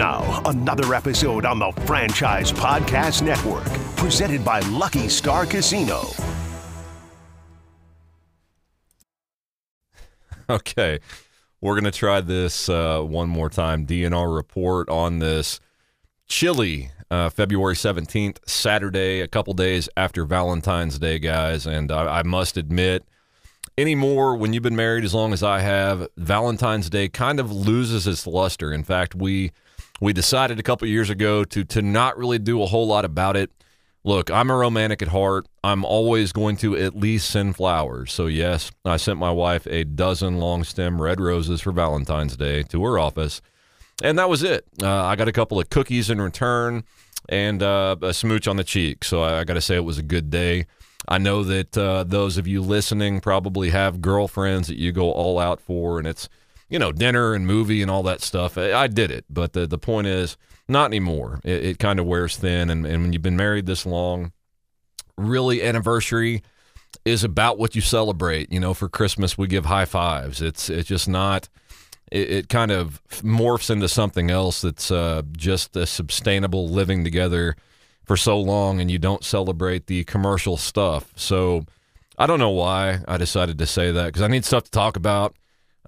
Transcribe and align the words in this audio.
Now, 0.00 0.40
another 0.46 0.94
episode 0.94 1.44
on 1.44 1.58
the 1.58 1.72
Franchise 1.84 2.50
Podcast 2.50 3.20
Network, 3.20 3.66
presented 3.98 4.42
by 4.42 4.60
Lucky 4.60 5.10
Star 5.10 5.44
Casino. 5.44 6.06
Okay, 10.48 11.00
we're 11.60 11.74
going 11.74 11.84
to 11.84 11.96
try 11.96 12.22
this 12.22 12.70
uh, 12.70 13.02
one 13.02 13.28
more 13.28 13.50
time. 13.50 13.86
DNR 13.86 14.34
report 14.34 14.88
on 14.88 15.18
this 15.18 15.60
chilly 16.26 16.90
uh, 17.10 17.28
February 17.28 17.74
17th, 17.74 18.38
Saturday, 18.48 19.20
a 19.20 19.28
couple 19.28 19.52
days 19.52 19.88
after 19.96 20.24
Valentine's 20.24 20.98
Day, 20.98 21.18
guys. 21.18 21.66
And 21.66 21.92
I, 21.92 22.20
I 22.20 22.22
must 22.24 22.56
admit, 22.56 23.04
anymore 23.78 24.34
when 24.34 24.52
you've 24.52 24.62
been 24.64 24.74
married 24.74 25.04
as 25.04 25.14
long 25.14 25.32
as 25.32 25.42
I 25.42 25.60
have, 25.60 26.08
Valentine's 26.16 26.88
Day 26.88 27.08
kind 27.08 27.38
of 27.38 27.52
loses 27.52 28.06
its 28.06 28.26
luster. 28.26 28.72
In 28.72 28.82
fact, 28.82 29.14
we 29.14 29.52
we 30.00 30.12
decided 30.12 30.58
a 30.58 30.62
couple 30.62 30.88
years 30.88 31.10
ago 31.10 31.44
to 31.44 31.64
to 31.64 31.82
not 31.82 32.18
really 32.18 32.38
do 32.38 32.62
a 32.62 32.66
whole 32.66 32.86
lot 32.86 33.04
about 33.04 33.36
it. 33.36 33.50
Look, 34.02 34.30
I'm 34.30 34.50
a 34.50 34.56
romantic 34.56 35.02
at 35.02 35.08
heart. 35.08 35.46
I'm 35.62 35.84
always 35.84 36.32
going 36.32 36.56
to 36.58 36.74
at 36.74 36.96
least 36.96 37.28
send 37.28 37.56
flowers. 37.56 38.10
So, 38.10 38.28
yes, 38.28 38.72
I 38.82 38.96
sent 38.96 39.18
my 39.18 39.30
wife 39.30 39.66
a 39.66 39.84
dozen 39.84 40.38
long 40.38 40.64
stem 40.64 41.02
red 41.02 41.20
roses 41.20 41.60
for 41.60 41.70
Valentine's 41.70 42.34
Day 42.34 42.62
to 42.62 42.82
her 42.84 42.98
office. 42.98 43.42
And 44.02 44.18
that 44.18 44.30
was 44.30 44.42
it. 44.42 44.64
Uh, 44.82 45.04
I 45.04 45.16
got 45.16 45.28
a 45.28 45.32
couple 45.32 45.60
of 45.60 45.68
cookies 45.68 46.08
in 46.08 46.18
return 46.18 46.84
and 47.28 47.62
uh, 47.62 47.96
a 48.00 48.14
smooch 48.14 48.48
on 48.48 48.56
the 48.56 48.64
cheek. 48.64 49.04
So, 49.04 49.22
I, 49.22 49.40
I 49.40 49.44
got 49.44 49.54
to 49.54 49.60
say 49.60 49.76
it 49.76 49.84
was 49.84 49.98
a 49.98 50.02
good 50.02 50.30
day. 50.30 50.64
I 51.06 51.18
know 51.18 51.44
that 51.44 51.76
uh, 51.76 52.04
those 52.04 52.38
of 52.38 52.46
you 52.46 52.62
listening 52.62 53.20
probably 53.20 53.68
have 53.68 54.00
girlfriends 54.00 54.68
that 54.68 54.78
you 54.78 54.92
go 54.92 55.12
all 55.12 55.38
out 55.38 55.60
for, 55.60 55.98
and 55.98 56.06
it's, 56.06 56.26
you 56.70 56.78
know, 56.78 56.92
dinner 56.92 57.34
and 57.34 57.46
movie 57.46 57.82
and 57.82 57.90
all 57.90 58.04
that 58.04 58.22
stuff. 58.22 58.56
I, 58.56 58.86
did 58.86 59.10
it. 59.10 59.24
But 59.28 59.52
the, 59.52 59.66
the 59.66 59.76
point 59.76 60.06
is, 60.06 60.36
not 60.68 60.86
anymore. 60.86 61.40
It, 61.44 61.64
it 61.64 61.78
kind 61.78 61.98
of 61.98 62.06
wears 62.06 62.36
thin. 62.36 62.70
And, 62.70 62.86
and 62.86 63.02
when 63.02 63.12
you've 63.12 63.22
been 63.22 63.36
married 63.36 63.66
this 63.66 63.84
long, 63.84 64.32
really, 65.18 65.62
anniversary 65.62 66.42
is 67.04 67.24
about 67.24 67.58
what 67.58 67.74
you 67.74 67.80
celebrate. 67.80 68.52
You 68.52 68.60
know, 68.60 68.72
for 68.72 68.88
Christmas, 68.88 69.36
we 69.36 69.48
give 69.48 69.66
high 69.66 69.84
fives. 69.84 70.40
It's, 70.40 70.70
it's 70.70 70.88
just 70.88 71.08
not, 71.08 71.48
it, 72.12 72.30
it 72.30 72.48
kind 72.48 72.70
of 72.70 73.02
morphs 73.08 73.68
into 73.68 73.88
something 73.88 74.30
else 74.30 74.60
that's 74.60 74.92
uh, 74.92 75.22
just 75.32 75.76
a 75.76 75.86
sustainable 75.86 76.68
living 76.68 77.02
together 77.02 77.56
for 78.04 78.16
so 78.16 78.40
long 78.40 78.80
and 78.80 78.90
you 78.90 78.98
don't 78.98 79.24
celebrate 79.24 79.86
the 79.86 80.04
commercial 80.04 80.56
stuff. 80.56 81.12
So 81.16 81.64
I 82.16 82.26
don't 82.26 82.38
know 82.38 82.50
why 82.50 83.00
I 83.08 83.16
decided 83.16 83.58
to 83.58 83.66
say 83.66 83.90
that 83.90 84.06
because 84.06 84.22
I 84.22 84.28
need 84.28 84.44
stuff 84.44 84.64
to 84.64 84.70
talk 84.70 84.96
about. 84.96 85.34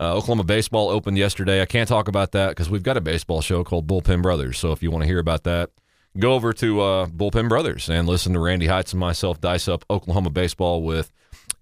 Uh, 0.01 0.15
Oklahoma 0.15 0.45
baseball 0.45 0.89
opened 0.89 1.19
yesterday. 1.19 1.61
I 1.61 1.67
can't 1.67 1.89
talk 1.89 2.09
about 2.09 2.33
that 2.33 2.51
because 2.51 2.71
we've 2.71 2.83
got 2.83 2.97
a 2.97 3.01
baseball 3.01 3.41
show 3.41 3.63
called 3.63 3.87
Bullpen 3.87 4.23
Brothers. 4.23 4.59
So 4.59 4.73
if 4.73 4.83
you 4.83 4.91
want 4.91 5.03
to 5.03 5.07
hear 5.07 5.19
about 5.19 5.45
that, 5.45 5.71
go 6.19 6.35
over 6.35 6.53
to 6.55 6.81
uh, 6.81 7.07
Bullpen 7.07 7.49
Brothers 7.49 7.89
and 7.89 8.09
listen 8.09 8.33
to 8.33 8.41
Randy 8.41 8.67
Heights 8.67 8.93
and 8.93 9.01
myself 9.01 9.41
dice 9.41 9.69
up 9.69 9.85
Oklahoma 9.91 10.31
baseball 10.31 10.83
with 10.83 11.13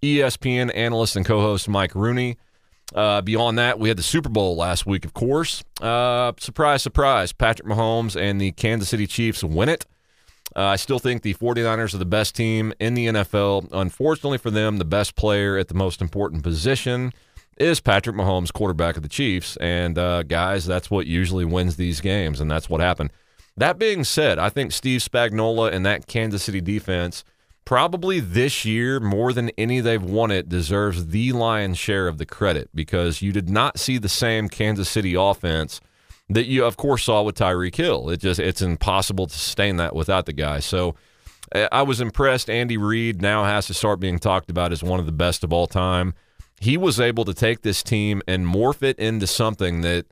ESPN 0.02 0.70
analyst 0.74 1.16
and 1.16 1.26
co-host 1.26 1.68
Mike 1.68 1.94
Rooney. 1.94 2.38
Uh, 2.94 3.20
beyond 3.20 3.58
that, 3.58 3.78
we 3.78 3.88
had 3.88 3.98
the 3.98 4.02
Super 4.02 4.28
Bowl 4.28 4.56
last 4.56 4.86
week, 4.86 5.04
of 5.04 5.12
course. 5.12 5.62
Uh, 5.80 6.32
surprise, 6.38 6.82
surprise. 6.82 7.32
Patrick 7.32 7.68
Mahomes 7.68 8.20
and 8.20 8.40
the 8.40 8.52
Kansas 8.52 8.88
City 8.88 9.06
Chiefs 9.06 9.44
win 9.44 9.68
it. 9.68 9.86
Uh, 10.56 10.64
I 10.64 10.76
still 10.76 10.98
think 10.98 11.22
the 11.22 11.34
49ers 11.34 11.94
are 11.94 11.98
the 11.98 12.04
best 12.04 12.34
team 12.34 12.72
in 12.80 12.94
the 12.94 13.06
NFL. 13.06 13.68
Unfortunately 13.70 14.38
for 14.38 14.50
them, 14.50 14.78
the 14.78 14.84
best 14.84 15.14
player 15.14 15.56
at 15.56 15.68
the 15.68 15.74
most 15.74 16.00
important 16.00 16.42
position 16.42 17.12
is 17.56 17.80
Patrick 17.80 18.16
Mahomes, 18.16 18.52
quarterback 18.52 18.96
of 18.96 19.02
the 19.02 19.08
Chiefs. 19.08 19.56
And 19.58 19.98
uh, 19.98 20.22
guys, 20.22 20.66
that's 20.66 20.90
what 20.90 21.06
usually 21.06 21.44
wins 21.44 21.76
these 21.76 22.00
games, 22.00 22.40
and 22.40 22.50
that's 22.50 22.70
what 22.70 22.80
happened. 22.80 23.10
That 23.56 23.78
being 23.78 24.04
said, 24.04 24.38
I 24.38 24.48
think 24.48 24.72
Steve 24.72 25.00
Spagnuolo 25.00 25.70
and 25.70 25.84
that 25.84 26.06
Kansas 26.06 26.42
City 26.42 26.60
defense 26.60 27.24
probably 27.64 28.18
this 28.18 28.64
year 28.64 28.98
more 29.00 29.32
than 29.32 29.50
any 29.58 29.80
they've 29.80 30.02
won 30.02 30.30
it 30.30 30.48
deserves 30.48 31.08
the 31.08 31.32
lion's 31.32 31.78
share 31.78 32.08
of 32.08 32.18
the 32.18 32.26
credit 32.26 32.68
because 32.74 33.22
you 33.22 33.32
did 33.32 33.48
not 33.48 33.78
see 33.78 33.98
the 33.98 34.08
same 34.08 34.48
Kansas 34.48 34.88
City 34.88 35.14
offense 35.14 35.80
that 36.28 36.46
you 36.46 36.64
of 36.64 36.76
course 36.76 37.04
saw 37.04 37.22
with 37.22 37.36
Tyreek 37.36 37.76
Hill. 37.76 38.08
It 38.08 38.20
just 38.20 38.40
it's 38.40 38.62
impossible 38.62 39.26
to 39.26 39.34
sustain 39.34 39.76
that 39.76 39.94
without 39.94 40.26
the 40.26 40.32
guy. 40.32 40.60
So 40.60 40.94
I 41.70 41.82
was 41.82 42.00
impressed. 42.00 42.48
Andy 42.48 42.76
Reid 42.76 43.20
now 43.20 43.44
has 43.44 43.66
to 43.66 43.74
start 43.74 44.00
being 44.00 44.18
talked 44.18 44.50
about 44.50 44.72
as 44.72 44.82
one 44.82 45.00
of 45.00 45.06
the 45.06 45.12
best 45.12 45.44
of 45.44 45.52
all 45.52 45.66
time 45.66 46.14
he 46.60 46.76
was 46.76 47.00
able 47.00 47.24
to 47.24 47.34
take 47.34 47.62
this 47.62 47.82
team 47.82 48.22
and 48.28 48.46
morph 48.46 48.82
it 48.82 48.98
into 48.98 49.26
something 49.26 49.80
that 49.80 50.06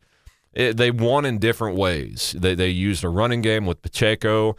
it, 0.54 0.78
they 0.78 0.90
won 0.90 1.24
in 1.26 1.38
different 1.38 1.76
ways. 1.76 2.34
They, 2.36 2.54
they 2.54 2.70
used 2.70 3.04
a 3.04 3.08
running 3.08 3.42
game 3.42 3.66
with 3.66 3.82
Pacheco. 3.82 4.56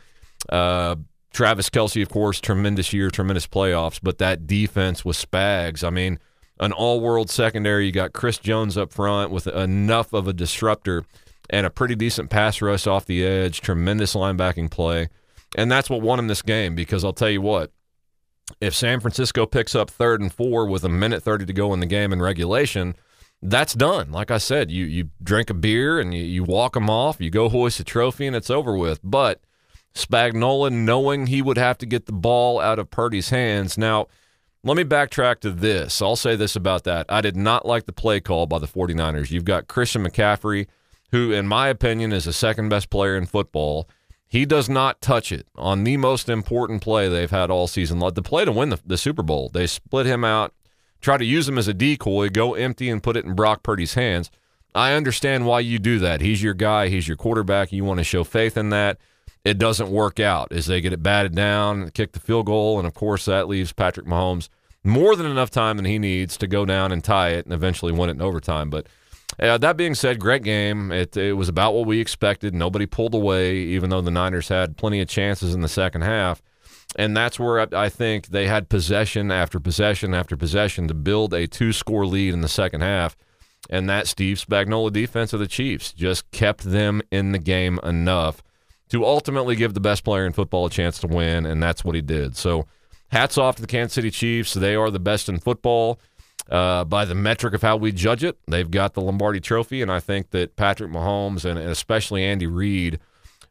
Uh, 0.47 0.95
Travis 1.33 1.69
Kelce, 1.69 2.01
of 2.01 2.09
course, 2.09 2.39
tremendous 2.39 2.93
year, 2.93 3.09
tremendous 3.09 3.47
playoffs, 3.47 3.99
but 4.01 4.19
that 4.19 4.47
defense 4.47 5.03
was 5.03 5.23
Spags. 5.23 5.83
I 5.83 5.89
mean, 5.89 6.19
an 6.59 6.71
all 6.71 7.01
world 7.01 7.29
secondary. 7.29 7.87
You 7.87 7.91
got 7.91 8.13
Chris 8.13 8.37
Jones 8.37 8.77
up 8.77 8.93
front 8.93 9.31
with 9.31 9.47
enough 9.47 10.13
of 10.13 10.27
a 10.27 10.33
disruptor 10.33 11.05
and 11.49 11.65
a 11.65 11.69
pretty 11.69 11.95
decent 11.95 12.29
pass 12.29 12.61
rush 12.61 12.85
off 12.85 13.05
the 13.05 13.25
edge, 13.25 13.61
tremendous 13.61 14.13
linebacking 14.13 14.69
play. 14.69 15.09
And 15.57 15.71
that's 15.71 15.89
what 15.89 16.01
won 16.01 16.19
him 16.19 16.27
this 16.27 16.43
game 16.43 16.75
because 16.75 17.03
I'll 17.03 17.13
tell 17.13 17.29
you 17.29 17.41
what, 17.41 17.71
if 18.61 18.75
San 18.75 18.99
Francisco 18.99 19.45
picks 19.45 19.75
up 19.75 19.89
third 19.89 20.21
and 20.21 20.33
four 20.33 20.65
with 20.65 20.83
a 20.83 20.89
minute 20.89 21.23
30 21.23 21.45
to 21.45 21.53
go 21.53 21.73
in 21.73 21.79
the 21.79 21.85
game 21.85 22.13
in 22.13 22.21
regulation, 22.21 22.95
that's 23.41 23.73
done. 23.73 24.11
Like 24.11 24.31
I 24.31 24.37
said, 24.37 24.69
you 24.69 24.85
you 24.85 25.09
drink 25.23 25.49
a 25.49 25.53
beer 25.53 25.99
and 25.99 26.13
you, 26.13 26.23
you 26.23 26.43
walk 26.43 26.73
them 26.73 26.89
off, 26.89 27.21
you 27.21 27.29
go 27.29 27.49
hoist 27.49 27.79
a 27.79 27.83
trophy, 27.83 28.27
and 28.27 28.35
it's 28.35 28.49
over 28.49 28.75
with. 28.75 28.99
But 29.03 29.41
Spagnuolo, 29.95 30.71
knowing 30.71 31.27
he 31.27 31.41
would 31.41 31.57
have 31.57 31.77
to 31.79 31.85
get 31.85 32.05
the 32.05 32.11
ball 32.11 32.59
out 32.59 32.79
of 32.79 32.89
Purdy's 32.89 33.29
hands. 33.29 33.77
Now, 33.77 34.07
let 34.63 34.75
me 34.75 34.83
backtrack 34.83 35.39
to 35.41 35.51
this. 35.51 36.01
I'll 36.01 36.15
say 36.15 36.35
this 36.35 36.55
about 36.55 36.83
that. 36.83 37.05
I 37.09 37.21
did 37.21 37.35
not 37.35 37.65
like 37.65 37.85
the 37.85 37.93
play 37.93 38.19
call 38.19 38.45
by 38.45 38.59
the 38.59 38.67
49ers. 38.67 39.31
You've 39.31 39.45
got 39.45 39.67
Christian 39.67 40.03
McCaffrey, 40.03 40.67
who, 41.11 41.31
in 41.31 41.47
my 41.47 41.69
opinion, 41.69 42.11
is 42.11 42.25
the 42.25 42.33
second 42.33 42.69
best 42.69 42.89
player 42.89 43.15
in 43.15 43.25
football. 43.25 43.89
He 44.29 44.45
does 44.45 44.69
not 44.69 45.01
touch 45.01 45.31
it 45.31 45.47
on 45.55 45.83
the 45.83 45.97
most 45.97 46.29
important 46.29 46.83
play 46.83 47.09
they've 47.09 47.29
had 47.29 47.49
all 47.49 47.65
season. 47.65 47.97
The 47.97 48.21
play 48.21 48.45
to 48.45 48.51
win 48.51 48.69
the, 48.69 48.79
the 48.85 48.97
Super 48.97 49.23
Bowl. 49.23 49.49
They 49.51 49.65
split 49.65 50.05
him 50.05 50.23
out, 50.23 50.53
try 51.01 51.17
to 51.17 51.25
use 51.25 51.49
him 51.49 51.57
as 51.57 51.67
a 51.67 51.73
decoy, 51.73 52.29
go 52.29 52.53
empty 52.53 52.89
and 52.89 53.01
put 53.01 53.17
it 53.17 53.25
in 53.25 53.33
Brock 53.33 53.63
Purdy's 53.63 53.95
hands. 53.95 54.29
I 54.75 54.93
understand 54.93 55.47
why 55.47 55.61
you 55.61 55.79
do 55.79 55.97
that. 55.99 56.21
He's 56.21 56.43
your 56.43 56.53
guy, 56.53 56.89
he's 56.89 57.07
your 57.07 57.17
quarterback. 57.17 57.71
You 57.71 57.83
want 57.83 57.97
to 57.97 58.03
show 58.03 58.23
faith 58.23 58.55
in 58.55 58.69
that. 58.69 58.99
It 59.43 59.57
doesn't 59.57 59.89
work 59.89 60.19
out 60.19 60.51
as 60.51 60.67
they 60.67 60.79
get 60.79 60.93
it 60.93 61.01
batted 61.01 61.33
down, 61.33 61.89
kick 61.89 62.11
the 62.11 62.19
field 62.19 62.45
goal, 62.45 62.77
and 62.77 62.87
of 62.87 62.93
course 62.93 63.25
that 63.25 63.47
leaves 63.47 63.73
Patrick 63.73 64.05
Mahomes 64.05 64.47
more 64.83 65.15
than 65.15 65.25
enough 65.25 65.49
time 65.49 65.77
than 65.77 65.85
he 65.85 65.97
needs 65.97 66.37
to 66.37 66.47
go 66.47 66.65
down 66.65 66.91
and 66.91 67.03
tie 67.03 67.29
it 67.29 67.45
and 67.45 67.53
eventually 67.53 67.91
win 67.91 68.09
it 68.09 68.13
in 68.13 68.21
overtime. 68.21 68.69
But 68.69 68.85
uh, 69.39 69.57
that 69.57 69.77
being 69.77 69.95
said, 69.95 70.19
great 70.19 70.43
game. 70.43 70.91
It, 70.91 71.15
it 71.15 71.33
was 71.33 71.49
about 71.49 71.73
what 71.73 71.85
we 71.87 71.99
expected. 71.99 72.53
Nobody 72.53 72.85
pulled 72.85 73.15
away, 73.15 73.57
even 73.57 73.89
though 73.89 74.01
the 74.01 74.11
Niners 74.11 74.49
had 74.49 74.77
plenty 74.77 75.01
of 75.01 75.07
chances 75.07 75.53
in 75.53 75.61
the 75.61 75.69
second 75.69 76.01
half. 76.01 76.41
And 76.95 77.15
that's 77.15 77.39
where 77.39 77.61
I, 77.61 77.85
I 77.85 77.89
think 77.89 78.27
they 78.27 78.47
had 78.47 78.69
possession 78.69 79.31
after 79.31 79.59
possession 79.59 80.13
after 80.13 80.35
possession 80.35 80.87
to 80.87 80.93
build 80.93 81.33
a 81.33 81.47
two 81.47 81.71
score 81.71 82.05
lead 82.05 82.33
in 82.33 82.41
the 82.41 82.47
second 82.47 82.81
half. 82.81 83.15
And 83.69 83.89
that 83.89 84.07
Steve 84.07 84.37
Spagnuolo 84.37 84.91
defense 84.91 85.31
of 85.31 85.39
the 85.39 85.47
Chiefs 85.47 85.93
just 85.93 86.29
kept 86.31 86.63
them 86.63 87.01
in 87.11 87.31
the 87.31 87.39
game 87.39 87.79
enough 87.83 88.41
to 88.89 89.05
ultimately 89.05 89.55
give 89.55 89.75
the 89.75 89.79
best 89.79 90.03
player 90.03 90.25
in 90.25 90.33
football 90.33 90.65
a 90.65 90.69
chance 90.69 90.97
to 90.99 91.07
win. 91.07 91.45
And 91.45 91.61
that's 91.61 91.85
what 91.85 91.95
he 91.95 92.01
did. 92.01 92.35
So 92.35 92.65
hats 93.11 93.37
off 93.37 93.57
to 93.57 93.61
the 93.61 93.67
Kansas 93.67 93.93
City 93.93 94.09
Chiefs. 94.09 94.53
They 94.53 94.75
are 94.75 94.89
the 94.89 94.99
best 94.99 95.29
in 95.29 95.39
football 95.39 95.99
uh, 96.49 96.83
by 96.83 97.05
the 97.05 97.15
metric 97.15 97.53
of 97.53 97.61
how 97.61 97.77
we 97.77 97.91
judge 97.91 98.23
it. 98.23 98.37
They've 98.47 98.69
got 98.69 98.93
the 98.93 99.01
Lombardi 99.01 99.39
Trophy, 99.39 99.81
and 99.81 99.91
I 99.91 99.99
think 99.99 100.31
that 100.31 100.55
Patrick 100.55 100.91
Mahomes 100.91 101.45
and, 101.45 101.59
especially 101.59 102.23
Andy 102.23 102.47
Reid 102.47 102.99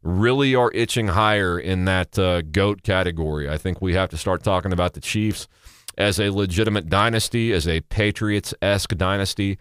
really 0.02 0.54
are 0.54 0.70
itching 0.72 1.08
higher 1.08 1.58
in 1.58 1.84
that 1.86 2.18
uh, 2.18 2.42
GOAT 2.42 2.82
category. 2.82 3.48
I 3.48 3.58
think 3.58 3.80
we 3.80 3.94
have 3.94 4.10
to 4.10 4.16
start 4.16 4.42
talking 4.42 4.72
about 4.72 4.94
the 4.94 5.00
Chiefs 5.00 5.48
as 5.96 6.20
a 6.20 6.30
legitimate 6.30 6.88
dynasty, 6.88 7.52
as 7.52 7.66
a 7.66 7.80
Patriots 7.82 8.54
esque 8.62 8.96
dynasty, 8.96 9.58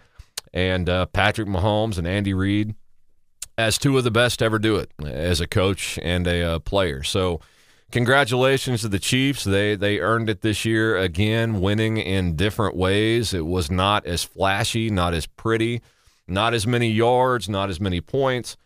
and 0.53 0.87
uh, 0.89 1.05
Patrick 1.07 1.47
Mahomes 1.47 1.97
and 1.97 2.07
Andy 2.07 2.33
Reid 2.33 2.75
as 3.57 3.77
two 3.77 3.97
of 3.97 4.03
the 4.03 4.11
best 4.11 4.39
to 4.39 4.45
ever 4.45 4.59
do 4.59 4.75
it 4.75 4.91
as 5.03 5.41
a 5.41 5.47
coach 5.47 5.97
and 6.03 6.27
a 6.27 6.43
uh, 6.43 6.59
player. 6.59 7.01
So, 7.03 7.41
congratulations 7.91 8.81
to 8.81 8.89
the 8.89 8.99
Chiefs. 8.99 9.43
They 9.43 9.75
they 9.75 9.99
earned 9.99 10.29
it 10.29 10.41
this 10.41 10.65
year 10.65 10.97
again, 10.97 11.61
winning 11.61 11.97
in 11.97 12.35
different 12.35 12.75
ways. 12.75 13.33
It 13.33 13.45
was 13.45 13.69
not 13.71 14.05
as 14.05 14.23
flashy, 14.23 14.89
not 14.89 15.13
as 15.13 15.25
pretty, 15.25 15.81
not 16.27 16.53
as 16.53 16.65
many 16.67 16.89
yards, 16.89 17.47
not 17.49 17.69
as 17.69 17.79
many 17.79 18.01
points. 18.01 18.57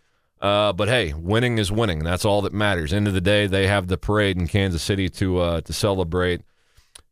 Uh, 0.41 0.73
but 0.73 0.87
hey, 0.87 1.13
winning 1.13 1.59
is 1.59 1.71
winning. 1.71 1.99
That's 2.03 2.25
all 2.25 2.41
that 2.41 2.53
matters. 2.53 2.93
End 2.93 3.07
of 3.07 3.13
the 3.13 3.21
day, 3.21 3.47
they 3.47 3.67
have 3.67 3.87
the 3.87 3.97
parade 3.97 4.37
in 4.37 4.47
Kansas 4.47 4.81
City 4.81 5.07
to 5.09 5.37
uh, 5.39 5.61
to 5.61 5.73
celebrate 5.73 6.41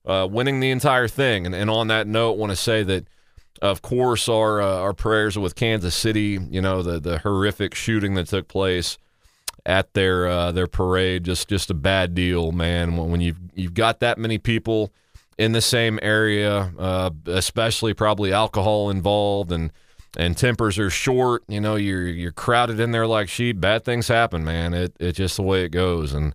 uh, 0.06 0.28
winning 0.30 0.60
the 0.60 0.72
entire 0.72 1.08
thing. 1.08 1.46
And, 1.46 1.54
and 1.54 1.70
on 1.70 1.88
that 1.90 2.08
note, 2.08 2.38
want 2.38 2.52
to 2.52 2.56
say 2.56 2.84
that 2.84 3.08
Of 3.62 3.82
course, 3.82 4.30
our 4.30 4.62
uh, 4.62 4.80
our 4.86 4.94
prayers 4.94 5.36
are 5.36 5.42
with 5.42 5.56
Kansas 5.56 5.94
City. 5.94 6.40
You 6.50 6.62
know 6.62 6.82
the 6.82 7.00
the 7.00 7.20
horrific 7.20 7.76
shooting 7.76 8.16
that 8.16 8.28
took 8.28 8.48
place 8.48 8.98
at 9.66 9.94
their 9.94 10.28
uh, 10.28 10.52
their 10.52 10.68
parade. 10.68 11.24
Just 11.24 11.48
just 11.48 11.70
a 11.70 11.74
bad 11.74 12.16
deal, 12.16 12.52
man. 12.52 12.98
When, 12.98 13.22
you've 13.22 13.40
you've 13.54 13.74
got 13.74 14.00
that 14.00 14.18
many 14.18 14.38
people 14.38 14.94
in 15.38 15.52
the 15.54 15.62
same 15.62 16.00
area, 16.02 16.72
uh, 16.78 17.12
especially 17.26 17.94
probably 17.94 18.34
alcohol 18.34 18.90
involved 18.90 19.52
and 19.52 19.72
and 20.18 20.36
tempers 20.38 20.80
are 20.80 20.90
short. 20.90 21.44
You 21.48 21.62
know, 21.62 21.76
you're 21.76 22.08
you're 22.08 22.32
crowded 22.32 22.80
in 22.80 22.92
there 22.92 23.08
like 23.08 23.30
sheep. 23.30 23.60
Bad 23.60 23.86
things 23.86 24.08
happen, 24.08 24.44
man. 24.44 24.74
It 24.74 24.96
it's 25.00 25.18
just 25.18 25.38
the 25.38 25.44
way 25.44 25.64
it 25.64 25.70
goes. 25.70 26.14
And 26.14 26.34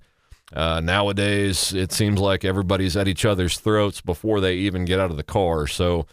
uh, 0.52 0.80
nowadays, 0.80 1.72
it 1.72 1.92
seems 1.92 2.20
like 2.20 2.44
everybody's 2.44 2.96
at 2.96 3.08
each 3.08 3.24
other's 3.24 3.58
throats 3.58 4.00
before 4.00 4.40
they 4.40 4.54
even 4.54 4.84
get 4.84 5.00
out 5.00 5.10
of 5.10 5.16
the 5.16 5.24
car. 5.24 5.66
So 5.66 6.06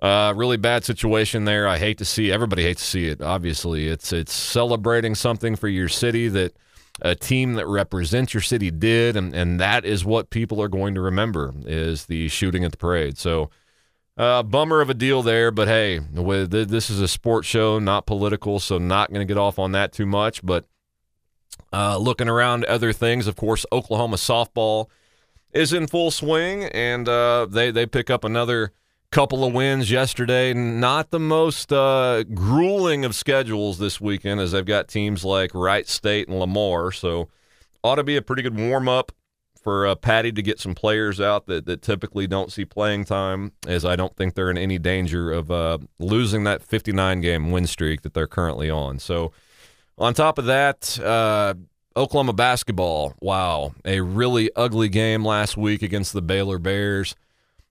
uh, 0.00 0.32
really 0.36 0.56
bad 0.56 0.84
situation 0.84 1.44
there. 1.44 1.66
I 1.66 1.78
hate 1.78 1.98
to 1.98 2.04
see. 2.04 2.30
Everybody 2.30 2.62
hates 2.62 2.82
to 2.82 2.88
see 2.88 3.08
it. 3.08 3.20
Obviously, 3.20 3.88
it's 3.88 4.12
it's 4.12 4.32
celebrating 4.32 5.14
something 5.14 5.56
for 5.56 5.68
your 5.68 5.88
city 5.88 6.28
that 6.28 6.56
a 7.00 7.14
team 7.14 7.54
that 7.54 7.66
represents 7.66 8.32
your 8.32 8.40
city 8.40 8.70
did, 8.70 9.16
and 9.16 9.34
and 9.34 9.58
that 9.60 9.84
is 9.84 10.04
what 10.04 10.30
people 10.30 10.62
are 10.62 10.68
going 10.68 10.94
to 10.94 11.00
remember 11.00 11.52
is 11.66 12.06
the 12.06 12.28
shooting 12.28 12.64
at 12.64 12.70
the 12.72 12.78
parade. 12.78 13.18
So. 13.18 13.50
Uh, 14.16 14.42
bummer 14.42 14.80
of 14.80 14.90
a 14.90 14.94
deal 14.94 15.22
there, 15.22 15.52
but 15.52 15.68
hey, 15.68 16.00
with 16.00 16.50
this 16.50 16.90
is 16.90 17.00
a 17.00 17.06
sports 17.06 17.46
show, 17.46 17.78
not 17.78 18.04
political, 18.04 18.58
so 18.58 18.76
not 18.76 19.12
going 19.12 19.24
to 19.24 19.32
get 19.32 19.38
off 19.38 19.60
on 19.60 19.70
that 19.70 19.92
too 19.92 20.06
much. 20.06 20.44
But 20.44 20.64
uh, 21.72 21.98
looking 21.98 22.28
around 22.28 22.64
other 22.64 22.92
things, 22.92 23.28
of 23.28 23.36
course, 23.36 23.64
Oklahoma 23.70 24.16
softball 24.16 24.86
is 25.52 25.72
in 25.72 25.86
full 25.86 26.10
swing, 26.10 26.64
and 26.64 27.08
uh, 27.08 27.46
they 27.48 27.70
they 27.70 27.86
pick 27.86 28.10
up 28.10 28.24
another 28.24 28.72
couple 29.10 29.44
of 29.44 29.52
wins 29.52 29.90
yesterday. 29.90 30.52
Not 30.52 31.10
the 31.10 31.20
most 31.20 31.72
uh, 31.72 32.24
grueling 32.24 33.04
of 33.04 33.14
schedules 33.14 33.78
this 33.78 34.00
weekend, 34.00 34.40
as 34.40 34.52
they've 34.52 34.64
got 34.64 34.88
teams 34.88 35.24
like 35.24 35.54
Wright 35.54 35.88
State 35.88 36.28
and 36.28 36.38
Lamar. 36.38 36.92
So, 36.92 37.28
ought 37.82 37.96
to 37.96 38.04
be 38.04 38.16
a 38.16 38.22
pretty 38.22 38.42
good 38.42 38.58
warm 38.58 38.88
up 38.88 39.12
for 39.62 39.86
uh, 39.86 39.94
Patty 39.94 40.32
to 40.32 40.42
get 40.42 40.60
some 40.60 40.74
players 40.74 41.20
out 41.20 41.46
that, 41.46 41.66
that 41.66 41.82
typically 41.82 42.26
don't 42.26 42.52
see 42.52 42.64
playing 42.64 43.04
time, 43.04 43.52
as 43.66 43.84
I 43.84 43.96
don't 43.96 44.16
think 44.16 44.34
they're 44.34 44.50
in 44.50 44.58
any 44.58 44.78
danger 44.78 45.30
of 45.32 45.50
uh, 45.50 45.78
losing 45.98 46.44
that 46.44 46.62
59 46.62 47.20
game 47.20 47.50
win 47.50 47.66
streak 47.66 48.02
that 48.02 48.14
they're 48.14 48.26
currently 48.26 48.70
on. 48.70 48.98
So, 48.98 49.32
on 49.96 50.14
top 50.14 50.38
of 50.38 50.46
that, 50.46 50.98
uh, 51.00 51.54
Oklahoma 51.96 52.32
basketball. 52.32 53.14
Wow, 53.20 53.74
a 53.84 54.00
really 54.00 54.50
ugly 54.54 54.88
game 54.88 55.24
last 55.24 55.56
week 55.56 55.82
against 55.82 56.12
the 56.12 56.22
Baylor 56.22 56.58
Bears. 56.58 57.16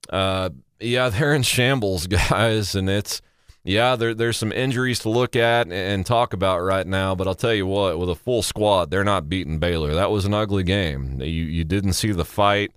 Uh, 0.10 0.50
yeah, 0.80 1.10
they're 1.10 1.34
in 1.34 1.44
shambles, 1.44 2.08
guys, 2.08 2.76
and 2.76 2.90
it's 2.90 3.22
yeah, 3.68 3.98
there, 3.98 4.14
there's 4.14 4.38
some 4.38 4.54
injuries 4.54 5.00
to 5.00 5.10
look 5.10 5.36
at 5.36 5.70
and 5.70 6.06
talk 6.06 6.32
about 6.32 6.60
right 6.60 6.88
now. 6.88 7.16
But 7.16 7.28
I'll 7.28 7.36
tell 7.36 7.54
you 7.54 7.68
what, 7.68 8.00
with 8.00 8.10
a 8.10 8.16
full 8.16 8.42
squad, 8.42 8.90
they're 8.90 9.04
not 9.04 9.28
beating 9.28 9.60
Baylor. 9.60 9.94
That 9.94 10.10
was 10.10 10.24
an 10.24 10.34
ugly 10.34 10.64
game. 10.64 11.22
You 11.22 11.44
you 11.44 11.66
didn't 11.66 11.94
see 11.94 12.14
the 12.14 12.24
fight. 12.24 12.72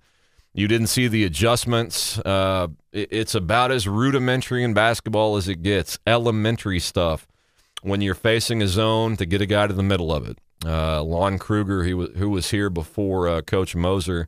You 0.53 0.67
didn't 0.67 0.87
see 0.87 1.07
the 1.07 1.23
adjustments. 1.23 2.19
Uh, 2.19 2.67
it, 2.91 3.07
it's 3.09 3.35
about 3.35 3.71
as 3.71 3.87
rudimentary 3.87 4.65
in 4.65 4.73
basketball 4.73 5.37
as 5.37 5.47
it 5.47 5.63
gets. 5.63 5.97
Elementary 6.05 6.79
stuff. 6.79 7.25
When 7.83 8.01
you're 8.01 8.13
facing 8.13 8.61
a 8.61 8.67
zone, 8.67 9.15
to 9.15 9.25
get 9.25 9.41
a 9.41 9.45
guy 9.45 9.67
to 9.67 9.73
the 9.73 9.81
middle 9.81 10.13
of 10.13 10.27
it. 10.27 10.37
Uh, 10.63 11.01
Lon 11.01 11.39
Kruger, 11.39 11.83
he 11.83 11.93
was, 11.93 12.09
who 12.17 12.29
was 12.29 12.51
here 12.51 12.69
before 12.69 13.27
uh, 13.27 13.41
Coach 13.41 13.75
Moser 13.75 14.27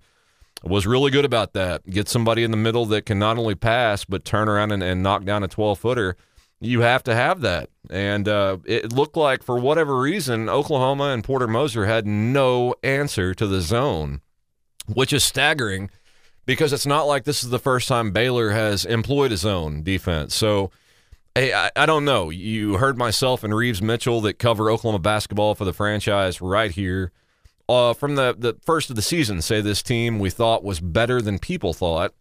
was 0.63 0.88
really 0.88 1.12
good 1.12 1.25
about 1.25 1.54
that. 1.54 1.86
Get 1.89 2.07
somebody 2.07 2.44
in 2.44 2.51
the 2.51 2.57
middle 2.57 2.86
that 2.88 3.06
can 3.06 3.19
not 3.19 3.38
only 3.38 3.56
pass 3.56 4.06
but 4.06 4.24
turn 4.24 4.48
around 4.48 4.71
and, 4.71 4.81
and 4.81 5.04
knock 5.04 5.25
down 5.25 5.44
a 5.44 5.48
12 5.48 5.80
footer. 5.80 6.15
You 6.62 6.81
have 6.81 7.04
to 7.04 7.15
have 7.15 7.42
that. 7.42 7.69
And 7.89 8.27
uh, 8.27 8.57
it 8.65 8.94
looked 8.94 9.18
like, 9.18 9.44
for 9.44 9.60
whatever 9.60 10.00
reason, 10.00 10.48
Oklahoma 10.48 11.10
and 11.10 11.24
Porter 11.24 11.48
Moser 11.48 11.86
had 11.86 12.07
no 12.07 12.75
answer 12.81 13.33
to 13.33 13.45
the 13.45 13.60
zone, 13.60 14.21
which 14.88 15.12
is 15.12 15.25
staggering 15.25 15.89
because 16.45 16.71
it's 16.71 16.86
not 16.86 17.04
like 17.04 17.25
this 17.25 17.44
is 17.44 17.50
the 17.50 17.60
first 17.60 17.89
time 17.89 18.12
Baylor 18.12 18.51
has 18.51 18.86
employed 18.86 19.33
a 19.33 19.38
zone 19.38 19.83
defense. 19.83 20.33
So, 20.33 20.71
hey, 21.36 21.54
I, 21.54 21.71
I 21.75 21.86
don't 21.86 22.06
know. 22.06 22.30
You 22.30 22.77
heard 22.77 22.98
myself 22.98 23.44
and 23.44 23.54
Reeves 23.54 23.81
Mitchell 23.81 24.21
that 24.21 24.39
cover 24.39 24.71
Oklahoma 24.71 25.00
basketball 25.00 25.56
for 25.56 25.65
the 25.65 25.74
franchise 25.74 26.39
right 26.39 26.71
here 26.71 27.12
uh, 27.74 27.94
from 27.94 28.16
the, 28.16 28.36
the 28.38 28.58
first 28.66 28.90
of 28.90 28.96
the 28.96 29.02
season 29.02 29.42
say 29.42 29.62
this 29.62 29.81
team 29.81 30.20
we 30.20 30.30
thought 30.30 30.64
was 30.64 30.80
better 30.80 31.22
than 31.22 31.40
people 31.40 31.74
thought. 31.74 32.14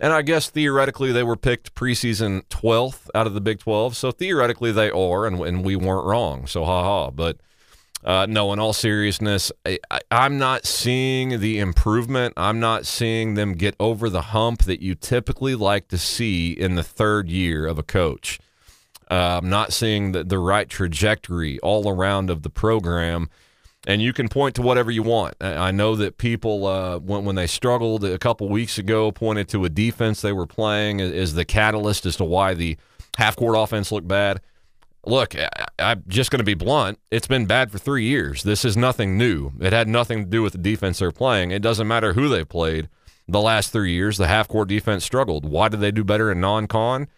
And 0.00 0.12
I 0.12 0.22
guess 0.22 0.48
theoretically 0.48 1.12
they 1.12 1.22
were 1.22 1.36
picked 1.36 1.74
preseason 1.74 2.44
12th 2.48 3.08
out 3.14 3.26
of 3.26 3.34
the 3.34 3.40
Big 3.40 3.58
12. 3.58 3.96
So 3.96 4.12
theoretically 4.12 4.72
they 4.72 4.90
are, 4.90 5.26
and, 5.26 5.40
and 5.40 5.64
we 5.64 5.76
weren't 5.76 6.06
wrong. 6.06 6.46
So 6.46 6.64
ha 6.64 6.82
ha. 6.82 7.10
But 7.10 7.38
uh, 8.02 8.26
no, 8.28 8.52
in 8.52 8.58
all 8.58 8.72
seriousness, 8.72 9.52
I, 9.66 9.78
am 10.10 10.38
not 10.38 10.64
seeing 10.64 11.40
the 11.40 11.58
improvement. 11.58 12.34
I'm 12.36 12.58
not 12.58 12.86
seeing 12.86 13.34
them 13.34 13.54
get 13.54 13.74
over 13.78 14.08
the 14.08 14.22
hump 14.22 14.62
that 14.64 14.80
you 14.80 14.94
typically 14.94 15.54
like 15.54 15.88
to 15.88 15.98
see 15.98 16.52
in 16.52 16.76
the 16.76 16.82
third 16.82 17.28
year 17.28 17.66
of 17.66 17.78
a 17.78 17.82
coach. 17.82 18.38
Uh, 19.10 19.40
I'm 19.42 19.50
not 19.50 19.72
seeing 19.72 20.12
the, 20.12 20.24
the 20.24 20.38
right 20.38 20.68
trajectory 20.68 21.58
all 21.60 21.90
around 21.90 22.30
of 22.30 22.42
the 22.42 22.48
program 22.50 23.28
and 23.86 24.02
you 24.02 24.12
can 24.12 24.28
point 24.28 24.54
to 24.56 24.62
whatever 24.62 24.90
you 24.90 25.02
want. 25.02 25.34
I 25.40 25.70
know 25.70 25.96
that 25.96 26.18
people, 26.18 26.66
uh, 26.66 26.98
when, 26.98 27.24
when 27.24 27.36
they 27.36 27.46
struggled 27.46 28.04
a 28.04 28.18
couple 28.18 28.48
weeks 28.48 28.78
ago, 28.78 29.10
pointed 29.10 29.48
to 29.48 29.64
a 29.64 29.68
defense 29.68 30.20
they 30.20 30.32
were 30.32 30.46
playing 30.46 31.00
as 31.00 31.34
the 31.34 31.44
catalyst 31.44 32.04
as 32.04 32.16
to 32.16 32.24
why 32.24 32.54
the 32.54 32.76
half 33.16 33.36
court 33.36 33.56
offense 33.56 33.90
looked 33.90 34.08
bad. 34.08 34.40
Look, 35.06 35.34
I, 35.34 35.48
I'm 35.78 36.04
just 36.08 36.30
going 36.30 36.40
to 36.40 36.44
be 36.44 36.54
blunt. 36.54 36.98
It's 37.10 37.26
been 37.26 37.46
bad 37.46 37.70
for 37.70 37.78
three 37.78 38.04
years. 38.04 38.42
This 38.42 38.66
is 38.66 38.76
nothing 38.76 39.16
new. 39.16 39.52
It 39.60 39.72
had 39.72 39.88
nothing 39.88 40.24
to 40.24 40.30
do 40.30 40.42
with 40.42 40.52
the 40.52 40.58
defense 40.58 40.98
they're 40.98 41.10
playing. 41.10 41.50
It 41.50 41.62
doesn't 41.62 41.88
matter 41.88 42.12
who 42.12 42.28
they 42.28 42.44
played. 42.44 42.90
The 43.26 43.40
last 43.40 43.72
three 43.72 43.92
years, 43.92 44.18
the 44.18 44.26
half 44.26 44.46
court 44.48 44.68
defense 44.68 45.04
struggled. 45.04 45.48
Why 45.48 45.68
did 45.68 45.80
they 45.80 45.92
do 45.92 46.04
better 46.04 46.30
in 46.30 46.40
non 46.40 46.66
con? 46.66 47.08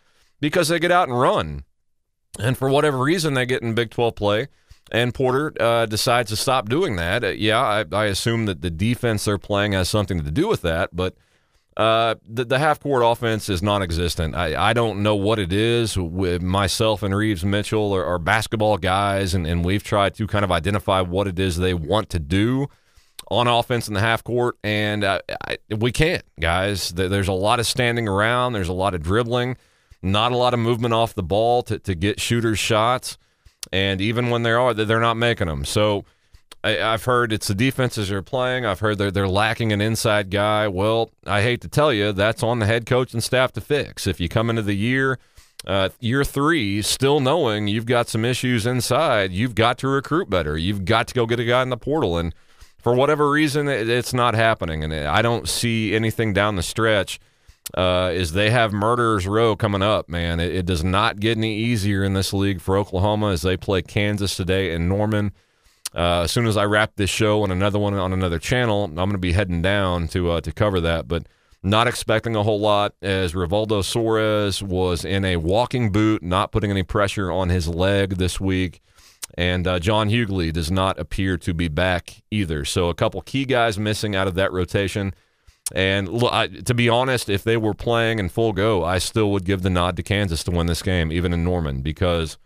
Because 0.40 0.68
they 0.68 0.78
get 0.78 0.92
out 0.92 1.08
and 1.08 1.18
run. 1.18 1.64
And 2.38 2.56
for 2.56 2.68
whatever 2.68 2.98
reason, 2.98 3.34
they 3.34 3.46
get 3.46 3.62
in 3.62 3.74
Big 3.74 3.90
12 3.90 4.14
play 4.14 4.48
and 4.92 5.14
Porter 5.14 5.54
uh, 5.58 5.86
decides 5.86 6.30
to 6.30 6.36
stop 6.36 6.68
doing 6.68 6.96
that. 6.96 7.24
Uh, 7.24 7.28
yeah, 7.28 7.60
I, 7.60 7.84
I, 7.90 8.04
assume 8.06 8.44
that 8.44 8.60
the 8.60 8.70
defense 8.70 9.24
they're 9.24 9.38
playing 9.38 9.72
has 9.72 9.88
something 9.88 10.22
to 10.22 10.30
do 10.30 10.46
with 10.46 10.60
that, 10.62 10.94
but 10.94 11.16
uh, 11.78 12.16
the, 12.28 12.44
the 12.44 12.58
half 12.58 12.78
court 12.78 13.02
offense 13.02 13.48
is 13.48 13.62
non 13.62 13.82
existent. 13.82 14.36
I, 14.36 14.70
I 14.70 14.72
don't 14.74 15.02
know 15.02 15.16
what 15.16 15.38
it 15.38 15.50
is. 15.50 15.96
With 15.96 16.42
myself 16.42 17.02
and 17.02 17.16
Reeves 17.16 17.42
Mitchell 17.42 17.94
are, 17.94 18.04
are 18.04 18.18
basketball 18.18 18.76
guys, 18.76 19.34
and, 19.34 19.46
and 19.46 19.64
we've 19.64 19.82
tried 19.82 20.14
to 20.16 20.26
kind 20.26 20.44
of 20.44 20.52
identify 20.52 21.00
what 21.00 21.26
it 21.26 21.38
is 21.38 21.56
they 21.56 21.74
want 21.74 22.10
to 22.10 22.18
do 22.18 22.68
on 23.30 23.48
offense 23.48 23.88
in 23.88 23.94
the 23.94 24.00
half 24.00 24.22
court, 24.22 24.58
and 24.62 25.04
uh, 25.04 25.20
I, 25.46 25.56
we 25.74 25.90
can't, 25.90 26.22
guys. 26.38 26.90
There's 26.90 27.28
a 27.28 27.32
lot 27.32 27.60
of 27.60 27.66
standing 27.66 28.06
around, 28.06 28.52
there's 28.52 28.68
a 28.68 28.74
lot 28.74 28.94
of 28.94 29.02
dribbling, 29.02 29.56
not 30.02 30.32
a 30.32 30.36
lot 30.36 30.52
of 30.52 30.60
movement 30.60 30.92
off 30.92 31.14
the 31.14 31.22
ball 31.22 31.62
to, 31.62 31.78
to 31.78 31.94
get 31.94 32.20
shooters' 32.20 32.58
shots 32.58 33.16
and 33.70 34.00
even 34.00 34.30
when 34.30 34.42
they 34.42 34.52
are, 34.52 34.74
they're 34.74 35.00
not 35.00 35.16
making 35.16 35.46
them. 35.46 35.64
So 35.64 36.04
I, 36.64 36.70
have 36.72 37.04
heard 37.04 37.32
it's 37.32 37.48
the 37.48 37.54
defenses 37.54 38.10
are 38.10 38.22
playing. 38.22 38.64
I've 38.64 38.80
heard 38.80 38.98
they're 38.98 39.10
they're 39.10 39.28
lacking 39.28 39.72
an 39.72 39.80
inside 39.80 40.30
guy. 40.30 40.68
Well, 40.68 41.10
I 41.26 41.42
hate 41.42 41.60
to 41.62 41.68
tell 41.68 41.92
you, 41.92 42.12
that's 42.12 42.42
on 42.42 42.58
the 42.58 42.66
head 42.66 42.86
coach 42.86 43.12
and 43.12 43.22
staff 43.22 43.52
to 43.52 43.60
fix. 43.60 44.06
If 44.06 44.20
you 44.20 44.28
come 44.28 44.48
into 44.48 44.62
the 44.62 44.76
year, 44.76 45.18
uh, 45.66 45.90
year 46.00 46.24
three, 46.24 46.80
still 46.82 47.20
knowing 47.20 47.68
you've 47.68 47.86
got 47.86 48.08
some 48.08 48.24
issues 48.24 48.66
inside, 48.66 49.32
you've 49.32 49.54
got 49.54 49.78
to 49.78 49.88
recruit 49.88 50.30
better. 50.30 50.56
You've 50.56 50.84
got 50.84 51.08
to 51.08 51.14
go 51.14 51.26
get 51.26 51.40
a 51.40 51.44
guy 51.44 51.62
in 51.62 51.70
the 51.70 51.76
portal, 51.76 52.16
and 52.16 52.34
for 52.78 52.94
whatever 52.94 53.30
reason, 53.30 53.68
it, 53.68 53.88
it's 53.88 54.12
not 54.12 54.34
happening. 54.34 54.84
And 54.84 54.92
I 54.94 55.22
don't 55.22 55.48
see 55.48 55.94
anything 55.94 56.32
down 56.32 56.56
the 56.56 56.62
stretch 56.62 57.18
uh, 57.74 58.10
is 58.12 58.32
they 58.32 58.50
have 58.50 58.72
Murderers 58.72 59.26
Row 59.26 59.56
coming 59.56 59.82
up, 59.82 60.08
man. 60.08 60.40
It, 60.40 60.54
it, 60.54 60.66
does 60.66 60.84
not 60.84 61.20
get 61.20 61.38
any 61.38 61.56
easier 61.56 62.02
in 62.04 62.12
this 62.12 62.32
league 62.32 62.60
for 62.60 62.76
Oklahoma 62.76 63.30
as 63.30 63.42
they 63.42 63.56
play 63.56 63.82
Kansas 63.82 64.36
today 64.36 64.74
in 64.74 64.88
Norman. 64.88 65.32
Uh, 65.94 66.22
as 66.22 66.32
soon 66.32 66.46
as 66.46 66.56
I 66.56 66.64
wrap 66.64 66.92
this 66.96 67.10
show 67.10 67.44
and 67.44 67.52
another 67.52 67.78
one 67.78 67.94
on 67.94 68.12
another 68.12 68.38
channel, 68.38 68.84
I'm 68.84 68.94
going 68.94 69.12
to 69.12 69.18
be 69.18 69.32
heading 69.32 69.62
down 69.62 70.08
to 70.08 70.32
uh, 70.32 70.40
to 70.40 70.52
cover 70.52 70.80
that. 70.80 71.06
But 71.06 71.26
not 71.62 71.86
expecting 71.86 72.34
a 72.34 72.42
whole 72.42 72.60
lot 72.60 72.94
as 73.00 73.34
Rivaldo 73.34 73.82
Soares 73.82 74.62
was 74.62 75.04
in 75.04 75.24
a 75.24 75.36
walking 75.36 75.92
boot, 75.92 76.22
not 76.22 76.50
putting 76.50 76.70
any 76.70 76.82
pressure 76.82 77.30
on 77.30 77.50
his 77.50 77.68
leg 77.68 78.16
this 78.16 78.40
week. 78.40 78.80
And 79.38 79.66
uh, 79.66 79.78
John 79.78 80.10
Hugley 80.10 80.52
does 80.52 80.70
not 80.70 80.98
appear 80.98 81.38
to 81.38 81.54
be 81.54 81.68
back 81.68 82.22
either. 82.30 82.64
So 82.64 82.88
a 82.88 82.94
couple 82.94 83.22
key 83.22 83.44
guys 83.44 83.78
missing 83.78 84.14
out 84.14 84.26
of 84.26 84.34
that 84.34 84.52
rotation. 84.52 85.14
And 85.74 86.08
look, 86.08 86.32
I, 86.32 86.48
to 86.48 86.74
be 86.74 86.88
honest, 86.88 87.28
if 87.28 87.44
they 87.44 87.56
were 87.56 87.74
playing 87.74 88.18
in 88.18 88.28
full 88.28 88.52
go, 88.52 88.84
I 88.84 88.98
still 88.98 89.30
would 89.32 89.44
give 89.44 89.62
the 89.62 89.70
nod 89.70 89.96
to 89.96 90.02
Kansas 90.02 90.44
to 90.44 90.50
win 90.50 90.66
this 90.66 90.82
game, 90.82 91.12
even 91.12 91.32
in 91.32 91.44
Norman, 91.44 91.80
because 91.82 92.36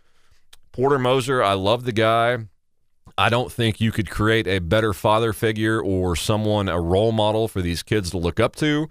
Porter 0.71 0.99
Moser, 0.99 1.43
I 1.43 1.53
love 1.53 1.83
the 1.83 1.91
guy. 1.91 2.45
I 3.17 3.29
don't 3.29 3.51
think 3.51 3.81
you 3.81 3.91
could 3.91 4.09
create 4.09 4.47
a 4.47 4.59
better 4.59 4.93
father 4.93 5.33
figure 5.33 5.81
or 5.81 6.15
someone, 6.15 6.69
a 6.69 6.79
role 6.79 7.11
model 7.11 7.47
for 7.47 7.61
these 7.61 7.81
kids 7.83 8.11
to 8.11 8.17
look 8.17 8.39
up 8.39 8.55
to. 8.57 8.87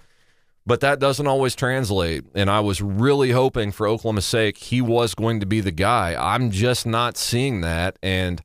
but 0.66 0.80
that 0.80 0.99
doesn't 0.99 1.28
always 1.28 1.54
translate. 1.54 2.25
And 2.35 2.50
I 2.50 2.61
was 2.61 2.83
really 2.83 3.30
hoping 3.30 3.71
for 3.71 3.87
Oklahoma's 3.87 4.26
sake 4.26 4.59
he 4.59 4.83
was 4.83 5.14
going 5.14 5.38
to 5.40 5.47
be 5.47 5.61
the 5.61 5.71
guy. 5.71 6.16
I'm 6.18 6.50
just 6.50 6.85
not 6.87 7.16
seeing 7.16 7.61
that. 7.61 7.99
And 8.02 8.42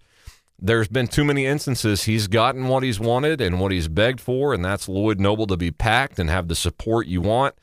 there's 0.62 0.88
been 0.88 1.08
too 1.08 1.24
many 1.24 1.46
instances 1.46 2.03
he's 2.03 2.27
gotten 2.27 2.68
what 2.68 2.84
he's 2.84 3.00
wanted 3.00 3.41
and 3.41 3.60
what 3.60 3.72
he's 3.72 3.88
begged 3.88 4.22
for, 4.22 4.53
and 4.53 4.63
that's 4.63 4.88
Lloyd 4.88 5.20
Noble 5.20 5.48
to 5.48 5.58
be 5.58 5.72
packed 5.72 6.20
and 6.20 6.30
have 6.30 6.48
the 6.48 6.56
support 6.56 7.08
you 7.08 7.22
want. 7.22 7.56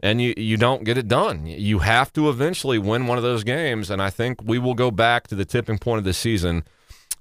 And 0.00 0.22
you, 0.22 0.32
you 0.36 0.56
don't 0.56 0.84
get 0.84 0.96
it 0.96 1.08
done. 1.08 1.44
You 1.44 1.80
have 1.80 2.12
to 2.12 2.28
eventually 2.28 2.78
win 2.78 3.08
one 3.08 3.18
of 3.18 3.24
those 3.24 3.42
games. 3.42 3.90
And 3.90 4.00
I 4.00 4.10
think 4.10 4.40
we 4.44 4.56
will 4.56 4.74
go 4.74 4.92
back 4.92 5.26
to 5.26 5.34
the 5.34 5.44
tipping 5.44 5.78
point 5.78 5.98
of 5.98 6.04
the 6.04 6.12
season 6.12 6.62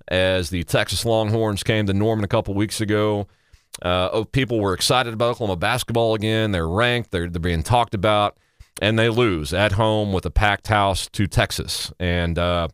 as 0.09 0.51
the 0.51 0.63
Texas 0.63 1.03
Longhorns 1.03 1.63
came 1.63 1.87
to 1.87 1.93
Norman 1.93 2.23
a 2.23 2.27
couple 2.27 2.53
weeks 2.53 2.79
ago 2.79 3.25
uh, 3.81 4.09
oh, 4.11 4.25
people 4.25 4.59
were 4.59 4.73
excited 4.73 5.13
about 5.13 5.31
Oklahoma 5.31 5.57
basketball 5.57 6.15
again. 6.15 6.51
They're 6.51 6.67
ranked. 6.67 7.11
They're, 7.11 7.29
they're 7.29 7.39
being 7.39 7.63
talked 7.63 7.93
about, 7.93 8.37
and 8.81 8.97
they 8.97 9.09
lose 9.09 9.53
at 9.53 9.73
home 9.73 10.13
with 10.13 10.25
a 10.25 10.31
packed 10.31 10.67
house 10.67 11.07
to 11.09 11.27
Texas. 11.27 11.91
And 11.99 12.39
uh, 12.39 12.69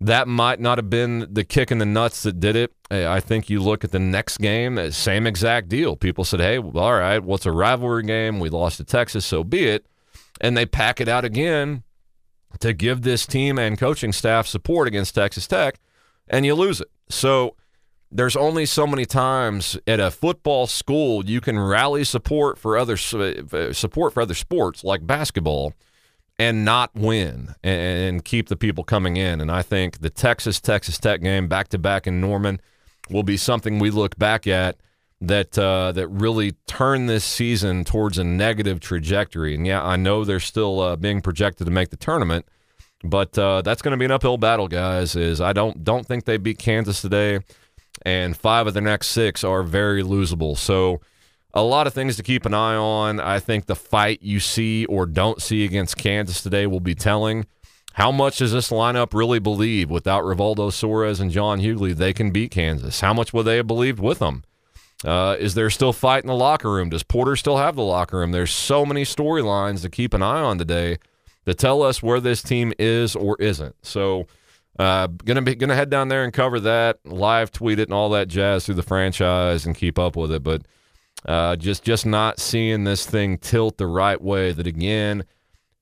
that 0.00 0.28
might 0.28 0.60
not 0.60 0.78
have 0.78 0.90
been 0.90 1.26
the 1.32 1.44
kick 1.44 1.70
in 1.70 1.78
the 1.78 1.86
nuts 1.86 2.22
that 2.24 2.40
did 2.40 2.56
it. 2.56 2.72
I 2.90 3.20
think 3.20 3.48
you 3.48 3.60
look 3.60 3.84
at 3.84 3.90
the 3.90 3.98
next 3.98 4.38
game, 4.38 4.78
uh, 4.78 4.90
same 4.90 5.26
exact 5.26 5.68
deal. 5.68 5.96
People 5.96 6.24
said, 6.24 6.40
"Hey, 6.40 6.58
well, 6.58 6.84
all 6.84 6.94
right, 6.94 7.22
what's 7.22 7.46
well, 7.46 7.54
a 7.54 7.58
rivalry 7.58 8.02
game? 8.02 8.40
We 8.40 8.50
lost 8.50 8.76
to 8.78 8.84
Texas, 8.84 9.24
so 9.24 9.42
be 9.44 9.64
it." 9.66 9.86
And 10.40 10.56
they 10.56 10.66
pack 10.66 11.00
it 11.00 11.08
out 11.08 11.24
again 11.24 11.84
to 12.60 12.72
give 12.72 13.02
this 13.02 13.26
team 13.26 13.58
and 13.58 13.78
coaching 13.78 14.12
staff 14.12 14.46
support 14.46 14.88
against 14.88 15.14
Texas 15.14 15.46
Tech, 15.46 15.78
and 16.28 16.44
you 16.44 16.54
lose 16.54 16.80
it. 16.80 16.88
So 17.08 17.56
there's 18.10 18.36
only 18.36 18.64
so 18.66 18.86
many 18.86 19.04
times 19.04 19.76
at 19.86 20.00
a 20.00 20.10
football 20.10 20.66
school 20.66 21.24
you 21.24 21.40
can 21.40 21.58
rally 21.58 22.04
support 22.04 22.58
for 22.58 22.78
other 22.78 22.94
uh, 22.94 23.72
support 23.72 24.14
for 24.14 24.22
other 24.22 24.34
sports 24.34 24.84
like 24.84 25.06
basketball 25.06 25.72
and 26.38 26.64
not 26.64 26.94
win 26.94 27.54
and 27.62 28.24
keep 28.24 28.48
the 28.48 28.56
people 28.56 28.84
coming 28.84 29.16
in. 29.16 29.40
And 29.40 29.50
I 29.50 29.62
think 29.62 30.00
the 30.00 30.10
Texas 30.10 30.60
Texas 30.60 30.98
Tech 30.98 31.22
game 31.22 31.48
back 31.48 31.68
to 31.68 31.78
back 31.78 32.06
in 32.06 32.20
Norman 32.20 32.60
will 33.10 33.22
be 33.22 33.36
something 33.36 33.78
we 33.78 33.90
look 33.90 34.16
back 34.16 34.46
at 34.46 34.76
that 35.20 35.56
uh, 35.58 35.92
that 35.92 36.08
really 36.08 36.52
turned 36.66 37.08
this 37.08 37.24
season 37.24 37.84
towards 37.84 38.18
a 38.18 38.24
negative 38.24 38.80
trajectory. 38.80 39.54
And 39.54 39.66
yeah, 39.66 39.82
I 39.82 39.96
know 39.96 40.24
they're 40.24 40.40
still 40.40 40.80
uh, 40.80 40.96
being 40.96 41.20
projected 41.20 41.66
to 41.66 41.72
make 41.72 41.90
the 41.90 41.96
tournament, 41.96 42.46
but 43.04 43.38
uh, 43.38 43.62
that's 43.62 43.80
going 43.80 43.92
to 43.92 43.96
be 43.96 44.04
an 44.04 44.10
uphill 44.10 44.38
battle, 44.38 44.68
guys. 44.68 45.14
Is 45.14 45.40
I 45.40 45.52
don't 45.52 45.84
don't 45.84 46.06
think 46.06 46.24
they 46.24 46.36
beat 46.36 46.58
Kansas 46.58 47.00
today 47.00 47.40
and 48.02 48.36
five 48.36 48.66
of 48.66 48.74
the 48.74 48.80
next 48.80 49.08
six 49.08 49.44
are 49.44 49.62
very 49.62 50.02
losable. 50.02 50.56
So, 50.56 51.00
a 51.54 51.62
lot 51.62 51.86
of 51.86 51.94
things 51.94 52.16
to 52.16 52.22
keep 52.22 52.44
an 52.44 52.52
eye 52.52 52.74
on. 52.74 53.20
I 53.20 53.38
think 53.38 53.66
the 53.66 53.76
fight 53.76 54.20
you 54.22 54.40
see 54.40 54.84
or 54.86 55.06
don't 55.06 55.40
see 55.40 55.64
against 55.64 55.96
Kansas 55.96 56.42
today 56.42 56.66
will 56.66 56.80
be 56.80 56.94
telling. 56.94 57.46
How 57.94 58.10
much 58.10 58.38
does 58.38 58.52
this 58.52 58.70
lineup 58.70 59.14
really 59.14 59.38
believe 59.38 59.88
without 59.88 60.24
Rivaldo 60.24 60.70
Soares 60.70 61.20
and 61.20 61.30
John 61.30 61.60
Hugley 61.60 61.94
they 61.94 62.12
can 62.12 62.32
beat 62.32 62.50
Kansas? 62.50 63.00
How 63.00 63.14
much 63.14 63.32
would 63.32 63.44
they 63.44 63.56
have 63.56 63.68
believed 63.68 64.00
with 64.00 64.18
them? 64.18 64.42
Uh, 65.04 65.36
is 65.38 65.54
there 65.54 65.70
still 65.70 65.92
fight 65.92 66.24
in 66.24 66.28
the 66.28 66.34
locker 66.34 66.72
room? 66.72 66.88
Does 66.88 67.04
Porter 67.04 67.36
still 67.36 67.58
have 67.58 67.76
the 67.76 67.82
locker 67.82 68.18
room? 68.18 68.32
There's 68.32 68.52
so 68.52 68.84
many 68.84 69.04
storylines 69.04 69.82
to 69.82 69.90
keep 69.90 70.12
an 70.12 70.22
eye 70.22 70.40
on 70.40 70.58
today 70.58 70.98
to 71.46 71.54
tell 71.54 71.82
us 71.82 72.02
where 72.02 72.20
this 72.20 72.42
team 72.42 72.72
is 72.80 73.14
or 73.14 73.36
isn't. 73.38 73.76
So, 73.82 74.26
uh, 74.78 75.06
gonna 75.06 75.42
be 75.42 75.54
gonna 75.54 75.76
head 75.76 75.90
down 75.90 76.08
there 76.08 76.24
and 76.24 76.32
cover 76.32 76.58
that, 76.60 76.98
live 77.04 77.52
tweet 77.52 77.78
it 77.78 77.88
and 77.88 77.92
all 77.94 78.10
that 78.10 78.26
jazz 78.26 78.66
through 78.66 78.74
the 78.76 78.82
franchise 78.82 79.66
and 79.66 79.76
keep 79.76 80.00
up 80.00 80.16
with 80.16 80.32
it. 80.32 80.42
But 80.42 80.62
uh, 81.24 81.56
just 81.56 81.82
just 81.82 82.04
not 82.04 82.38
seeing 82.38 82.84
this 82.84 83.06
thing 83.06 83.38
tilt 83.38 83.78
the 83.78 83.86
right 83.86 84.20
way. 84.20 84.52
That 84.52 84.66
again, 84.66 85.24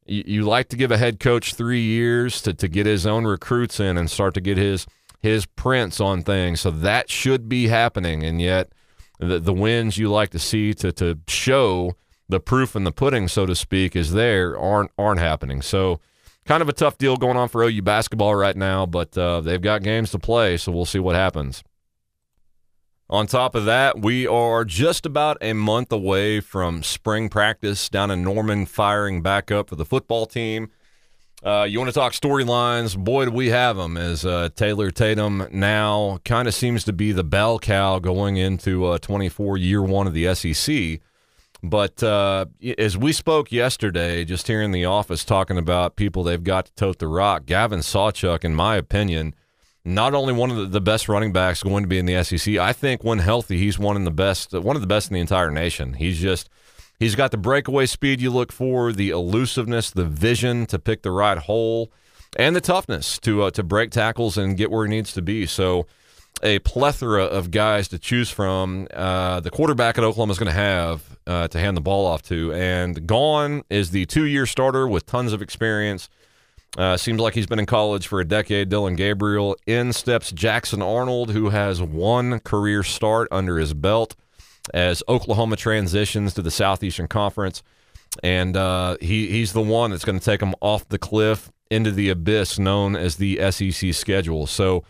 you, 0.07 0.25
you 0.27 0.43
like 0.43 0.69
to 0.69 0.77
give 0.77 0.91
a 0.91 0.99
head 0.99 1.21
coach 1.21 1.55
three 1.55 1.83
years 1.83 2.41
to 2.43 2.55
to 2.55 2.69
get 2.69 2.87
his 2.87 3.07
own 3.07 3.25
recruits 3.25 3.81
in 3.81 3.97
and 3.97 4.11
start 4.11 4.35
to 4.35 4.41
get 4.41 4.57
his 4.57 4.87
his 5.21 5.47
prints 5.47 6.01
on 6.01 6.23
things. 6.23 6.61
So 6.61 6.71
that 6.71 7.11
should 7.11 7.49
be 7.49 7.69
happening, 7.69 8.23
and 8.23 8.41
yet 8.41 8.73
the 9.19 9.39
the 9.39 9.53
wins 9.53 9.99
you 9.99 10.11
like 10.11 10.31
to 10.31 10.39
see 10.39 10.75
to 10.75 10.93
to 10.93 11.19
show 11.27 11.95
the 12.29 12.41
proof 12.41 12.75
in 12.77 12.85
the 12.85 12.93
pudding, 12.93 13.29
so 13.29 13.47
to 13.47 13.55
speak, 13.55 13.97
is 13.97 14.13
there 14.13 14.59
aren't 14.59 14.91
aren't 14.99 15.21
happening. 15.21 15.63
So 15.63 16.01
kind 16.45 16.63
of 16.63 16.69
a 16.69 16.73
tough 16.73 16.99
deal 16.99 17.17
going 17.17 17.37
on 17.37 17.49
for 17.49 17.63
OU 17.63 17.83
basketball 17.83 18.35
right 18.35 18.57
now, 18.57 18.87
but 18.87 19.17
uh, 19.17 19.41
they've 19.41 19.61
got 19.61 19.83
games 19.83 20.11
to 20.11 20.19
play, 20.19 20.57
so 20.57 20.73
we'll 20.73 20.85
see 20.85 20.99
what 20.99 21.15
happens. 21.15 21.63
On 23.13 23.27
top 23.27 23.55
of 23.55 23.67
that, 23.67 24.01
we 24.01 24.27
are 24.27 24.65
just 24.65 25.05
about 25.05 25.37
a 25.43 25.53
month 25.53 25.93
away 25.93 26.41
from 26.41 26.83
spring 26.83 27.29
practice 27.29 27.91
down 27.91 28.11
in 28.11 28.25
Norman, 28.25 28.65
firing 28.65 29.21
back 29.21 29.51
up 29.51 29.69
for 29.69 29.77
the 29.77 29.85
football 29.85 30.25
team. 30.25 30.71
Uh, 31.45 31.67
you 31.69 31.79
want 31.79 31.91
to 31.91 31.95
talk 31.95 32.15
storylines? 32.15 32.97
Boy, 32.97 33.27
do 33.27 33.31
we 33.31 33.51
have 33.51 33.77
them. 33.77 33.99
As 33.99 34.25
uh, 34.25 34.49
Taylor 34.57 34.91
Tatum 34.91 35.47
now 35.53 36.21
kind 36.25 36.49
of 36.49 36.55
seems 36.55 36.85
to 36.85 36.95
be 36.95 37.13
the 37.13 37.23
bell 37.23 37.59
cow 37.59 37.99
going 37.99 38.39
into 38.39 38.87
uh, 38.87 38.97
24 38.97 39.59
year 39.59 39.83
one 39.83 40.07
of 40.07 40.15
the 40.15 40.35
SEC. 40.35 41.01
But 41.63 42.03
uh, 42.03 42.47
as 42.79 42.97
we 42.97 43.13
spoke 43.13 43.53
yesterday, 43.53 44.25
just 44.25 44.47
here 44.47 44.63
in 44.63 44.71
the 44.73 44.87
office 44.87 45.23
talking 45.23 45.59
about 45.59 45.97
people 45.97 46.23
they've 46.23 46.43
got 46.43 46.65
to 46.65 46.75
tote 46.77 46.99
the 46.99 47.09
rock, 47.09 47.45
Gavin 47.45 47.81
Sawchuk, 47.81 48.43
in 48.43 48.55
my 48.55 48.77
opinion, 48.77 49.35
not 49.85 50.15
only 50.15 50.33
one 50.33 50.51
of 50.51 50.71
the 50.71 50.81
best 50.81 51.09
running 51.09 51.33
backs 51.33 51.63
going 51.63 51.83
to 51.83 51.89
be 51.89 51.99
in 51.99 52.07
the 52.07 52.23
SEC, 52.23 52.57
I 52.57 52.73
think 52.73 53.03
when 53.03 53.19
healthy, 53.19 53.59
he's 53.59 53.79
one 53.79 53.97
of 53.97 54.05
the 54.05 54.11
best, 54.11 54.53
one 54.53 54.77
of 54.77 54.83
the 54.83 54.89
best 54.89 55.11
in 55.11 55.15
the 55.15 55.21
entire 55.21 55.51
nation. 55.51 55.95
He's 55.95 56.19
just 56.19 56.49
he's 56.99 57.15
got 57.15 57.31
the 57.33 57.37
breakaway 57.37 57.87
speed 57.87 58.21
you 58.21 58.31
look 58.31 58.53
for, 58.53 58.93
the 58.93 59.11
elusiveness, 59.11 59.91
the 59.91 60.05
vision 60.05 60.67
to 60.67 60.79
pick 60.79 61.03
the 61.03 61.11
right 61.11 61.39
hole, 61.39 61.93
and 62.37 62.55
the 62.55 62.61
toughness 62.61 63.19
to 63.21 63.43
uh, 63.43 63.51
to 63.51 63.63
break 63.63 63.91
tackles 63.91 64.39
and 64.39 64.57
get 64.57 64.71
where 64.71 64.85
he 64.85 64.91
needs 64.91 65.13
to 65.15 65.23
be. 65.23 65.47
So 65.47 65.87
a 66.43 66.61
plethora 66.61 67.25
of 67.25 67.51
guys 67.51 67.89
to 67.89 67.99
choose 67.99 68.31
from. 68.31 68.89
Uh, 68.93 69.41
the 69.41 69.51
quarterback 69.51 69.99
at 69.99 70.05
Oklahoma 70.05 70.33
is 70.33 70.39
going 70.39 70.51
to 70.51 70.59
have 70.59 71.19
uh, 71.27 71.49
to 71.49 71.59
hand 71.59 71.77
the 71.77 71.81
ball 71.81 72.07
off 72.07 72.23
to, 72.23 72.53
and 72.53 73.07
gone 73.07 73.63
is 73.69 73.91
the 73.91 74.07
two-year 74.07 74.47
starter 74.47 74.89
with 74.89 75.07
tons 75.07 75.33
of 75.33 75.43
experience. 75.43 76.09
Uh, 76.77 76.97
seems 76.97 77.21
like 77.21 77.35
he's 77.35 77.47
been 77.47 77.59
in 77.59 77.67
college 77.67 78.07
for 78.07 78.21
a 78.21 78.25
decade. 78.25 78.71
Dillon 78.71 78.97
Gabriel. 78.97 79.57
In 79.67 79.93
steps 79.93 80.33
Jackson 80.33 80.81
Arnold, 80.81 81.31
who 81.31 81.51
has 81.51 81.83
one 81.83 82.41
career 82.41 82.83
start 82.83 83.29
under 83.31 83.59
his 83.59 83.75
belt 83.75 84.17
as 84.73 85.03
Oklahoma 85.09 85.57
transitions 85.57 86.35
to 86.35 86.43
the 86.43 86.51
Southeastern 86.51 87.09
Conference, 87.09 87.63
and 88.23 88.57
uh, 88.57 88.97
he 89.01 89.29
he's 89.29 89.53
the 89.53 89.61
one 89.61 89.91
that's 89.91 90.05
going 90.05 90.19
to 90.19 90.25
take 90.25 90.41
them 90.41 90.55
off 90.61 90.89
the 90.89 90.99
cliff 90.99 91.53
into 91.71 91.91
the 91.91 92.09
abyss 92.09 92.59
known 92.59 92.97
as 92.97 93.17
the 93.17 93.39
SEC 93.51 93.93
schedule. 93.93 94.47
So 94.47 94.85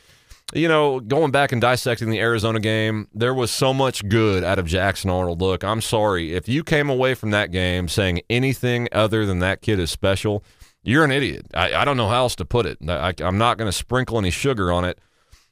you 0.55 0.69
know, 0.69 1.01
going 1.01 1.31
back 1.31 1.53
and 1.53 1.61
dissecting 1.61 2.11
the 2.11 2.21
Arizona 2.21 2.61
game, 2.61 3.09
there 3.15 3.33
was 3.33 3.51
so 3.51 3.73
much 3.73 4.07
good 4.09 4.45
out 4.45 4.59
of 4.59 4.67
Jackson 4.67 5.09
Arnold. 5.11 5.41
Look, 5.41 5.65
I'm 5.65 5.81
sorry. 5.81 6.35
If 6.35 6.49
you 6.49 6.63
came 6.63 6.91
away 6.91 7.15
from 7.15 7.31
that 7.31 7.51
game 7.51 7.89
saying 7.89 8.21
anything 8.29 8.89
other 8.93 9.25
than 9.25 9.39
that 9.39 9.63
kid 9.63 9.79
is 9.79 9.91
special, 9.91 10.45
you're 10.83 11.05
an 11.05 11.11
idiot. 11.11 11.47
I, 11.55 11.75
I 11.75 11.85
don't 11.85 11.97
know 11.97 12.09
how 12.09 12.23
else 12.23 12.37
to 12.37 12.45
put 12.45 12.67
it. 12.67 12.79
I, 12.89 13.15
am 13.21 13.39
not 13.39 13.59
going 13.59 13.69
to 13.69 13.77
sprinkle 13.77 14.19
any 14.19 14.31
sugar 14.31 14.73
on 14.73 14.85
it 14.85 14.99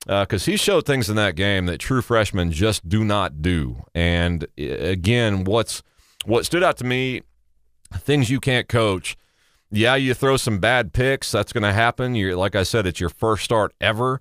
because 0.07 0.49
uh, 0.49 0.51
he 0.51 0.57
showed 0.57 0.87
things 0.87 1.11
in 1.11 1.17
that 1.17 1.37
game 1.37 1.67
that 1.67 1.79
true 1.79 2.03
freshmen 2.03 2.51
just 2.51 2.89
do 2.89 3.05
not 3.05 3.43
do. 3.43 3.85
And 3.95 4.47
again, 4.59 5.45
what's 5.45 5.83
what 6.25 6.47
stood 6.47 6.63
out 6.63 6.77
to 6.79 6.85
me, 6.85 7.23
things 7.93 8.31
you 8.31 8.41
can't 8.41 8.69
coach. 8.69 9.17
Yeah, 9.71 9.95
you 9.95 10.15
throw 10.15 10.37
some 10.37 10.59
bad 10.59 10.93
picks. 10.93 11.31
That's 11.31 11.53
going 11.53 11.63
to 11.63 11.73
happen. 11.73 12.15
You're 12.15 12.37
like 12.37 12.57
I 12.57 12.65
said, 12.65 12.87
it's 12.87 12.99
your 12.99 13.11
first 13.11 13.45
start 13.45 13.73
ever 13.81 14.21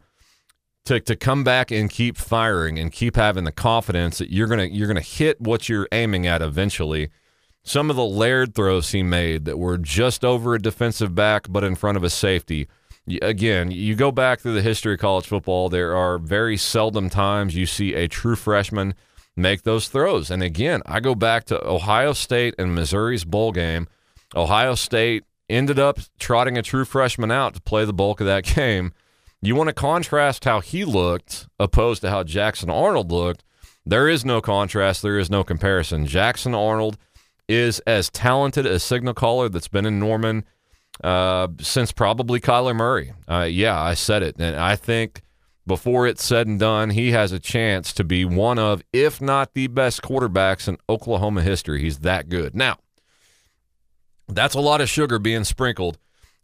to, 0.86 1.00
to 1.00 1.16
come 1.16 1.44
back 1.44 1.72
and 1.72 1.90
keep 1.90 2.18
firing 2.18 2.80
and 2.80 2.92
keep 2.92 3.16
having 3.16 3.44
the 3.44 3.52
confidence 3.52 4.18
that 4.18 4.32
you're 4.32 4.48
gonna 4.48 4.66
you're 4.66 4.88
gonna 4.88 5.02
hit 5.02 5.40
what 5.40 5.70
you're 5.70 5.88
aiming 5.92 6.26
at 6.26 6.42
eventually. 6.42 7.10
Some 7.70 7.92
of 7.92 7.96
the 7.96 8.04
layered 8.04 8.56
throws 8.56 8.94
he 8.94 9.04
made 9.04 9.46
that 9.46 9.60
were 9.60 9.78
just 9.78 10.26
over 10.26 10.56
a 10.56 10.60
defensive 10.60 11.14
back 11.14 11.46
but 11.48 11.64
in 11.64 11.76
front 11.76 11.98
of 11.98 12.04
a 12.04 12.10
safety. 12.10 12.68
Again, 13.22 13.70
you 13.70 13.94
go 13.94 14.12
back 14.12 14.40
through 14.40 14.56
the 14.56 14.64
history 14.64 14.96
of 14.96 15.00
college 15.00 15.28
football, 15.28 15.70
there 15.70 15.96
are 15.96 16.18
very 16.18 16.58
seldom 16.58 17.12
times 17.12 17.56
you 17.56 17.68
see 17.68 17.94
a 17.94 18.08
true 18.08 18.36
freshman 18.36 18.96
make 19.36 19.62
those 19.62 19.88
throws. 19.88 20.32
And 20.32 20.42
again, 20.42 20.82
I 20.88 21.00
go 21.00 21.14
back 21.14 21.44
to 21.46 21.64
Ohio 21.64 22.14
State 22.14 22.56
and 22.58 22.74
Missouri's 22.74 23.24
bowl 23.24 23.52
game. 23.52 23.88
Ohio 24.36 24.74
State 24.74 25.26
ended 25.48 25.78
up 25.78 26.00
trotting 26.18 26.58
a 26.58 26.64
true 26.64 26.86
freshman 26.86 27.30
out 27.30 27.54
to 27.54 27.62
play 27.62 27.86
the 27.86 27.94
bulk 27.94 28.20
of 28.20 28.26
that 28.26 28.46
game 28.56 28.94
you 29.44 29.56
want 29.56 29.68
to 29.68 29.74
contrast 29.74 30.46
how 30.46 30.60
he 30.60 30.84
looked 30.84 31.48
opposed 31.60 32.02
to 32.02 32.10
how 32.10 32.24
Jackson 32.24 32.72
Arnold 32.72 33.12
looked. 33.12 33.44
There 33.86 34.10
is 34.10 34.26
no 34.26 34.42
contrast. 34.42 35.02
There 35.02 35.18
is 35.18 35.30
no 35.30 35.44
comparison. 35.44 36.06
Jackson 36.06 36.54
Arnold 36.54 36.98
is 37.50 37.80
as 37.80 38.10
talented 38.10 38.66
a 38.66 38.80
signal 38.80 39.14
caller 39.14 39.50
that's 39.50 39.68
been 39.68 39.86
in 39.86 40.00
Norman 40.00 40.46
uh, 41.04 41.48
since 41.60 41.92
probably 41.92 42.40
Kyler 42.40 42.76
Murray. 42.76 43.14
Uh, 43.28 43.48
yeah, 43.50 43.78
I 43.82 43.96
said 43.96 44.24
it. 44.24 44.36
And 44.40 44.56
I 44.56 44.76
think 44.78 45.24
before 45.66 46.08
it's 46.08 46.24
said 46.24 46.48
and 46.48 46.60
done, 46.60 46.92
he 46.92 47.12
has 47.12 47.32
a 47.32 47.40
chance 47.40 47.92
to 47.94 48.04
be 48.04 48.24
one 48.24 48.60
of, 48.60 48.84
if 48.94 49.20
not 49.20 49.54
the 49.54 49.68
best 49.68 50.02
quarterbacks 50.02 50.68
in 50.68 50.78
Oklahoma 50.88 51.42
history. 51.42 51.82
He's 51.82 52.00
that 52.00 52.30
good. 52.30 52.56
Now, 52.56 52.78
That's 54.28 54.56
a 54.56 54.60
lot 54.62 54.80
of 54.82 54.90
sugar 54.90 55.18
being 55.18 55.44
sprinkled. 55.44 55.98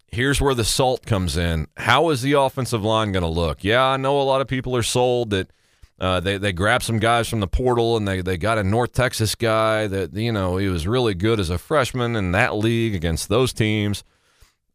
Here's 0.07 0.41
where 0.41 0.55
the 0.55 0.63
salt 0.63 1.05
comes 1.05 1.37
in. 1.37 1.67
How 1.77 2.09
is 2.09 2.21
the 2.21 2.33
offensive 2.33 2.83
line 2.83 3.11
going 3.11 3.23
to 3.23 3.29
look? 3.29 3.63
Yeah, 3.63 3.83
I 3.83 3.97
know 3.97 4.19
a 4.19 4.23
lot 4.23 4.41
of 4.41 4.47
people 4.47 4.75
are 4.75 4.83
sold 4.83 5.29
that 5.31 5.51
uh, 5.99 6.19
they 6.19 6.37
they 6.37 6.51
grabbed 6.51 6.83
some 6.83 6.99
guys 6.99 7.27
from 7.27 7.39
the 7.39 7.47
portal 7.47 7.95
and 7.95 8.07
they 8.07 8.21
they 8.21 8.37
got 8.37 8.57
a 8.57 8.63
North 8.63 8.91
Texas 8.91 9.33
guy 9.33 9.87
that 9.87 10.13
you 10.13 10.31
know 10.31 10.57
he 10.57 10.67
was 10.67 10.87
really 10.87 11.13
good 11.13 11.39
as 11.39 11.49
a 11.49 11.57
freshman 11.57 12.15
in 12.15 12.31
that 12.33 12.55
league 12.55 12.95
against 12.95 13.29
those 13.29 13.53
teams. 13.53 14.03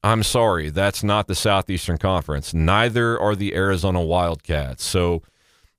I'm 0.03 0.23
sorry, 0.23 0.71
that's 0.71 1.03
not 1.03 1.27
the 1.27 1.35
Southeastern 1.35 1.99
Conference. 1.99 2.55
Neither 2.55 3.21
are 3.21 3.37
the 3.37 3.55
Arizona 3.55 4.00
Wildcats. 4.00 4.83
So 4.83 5.23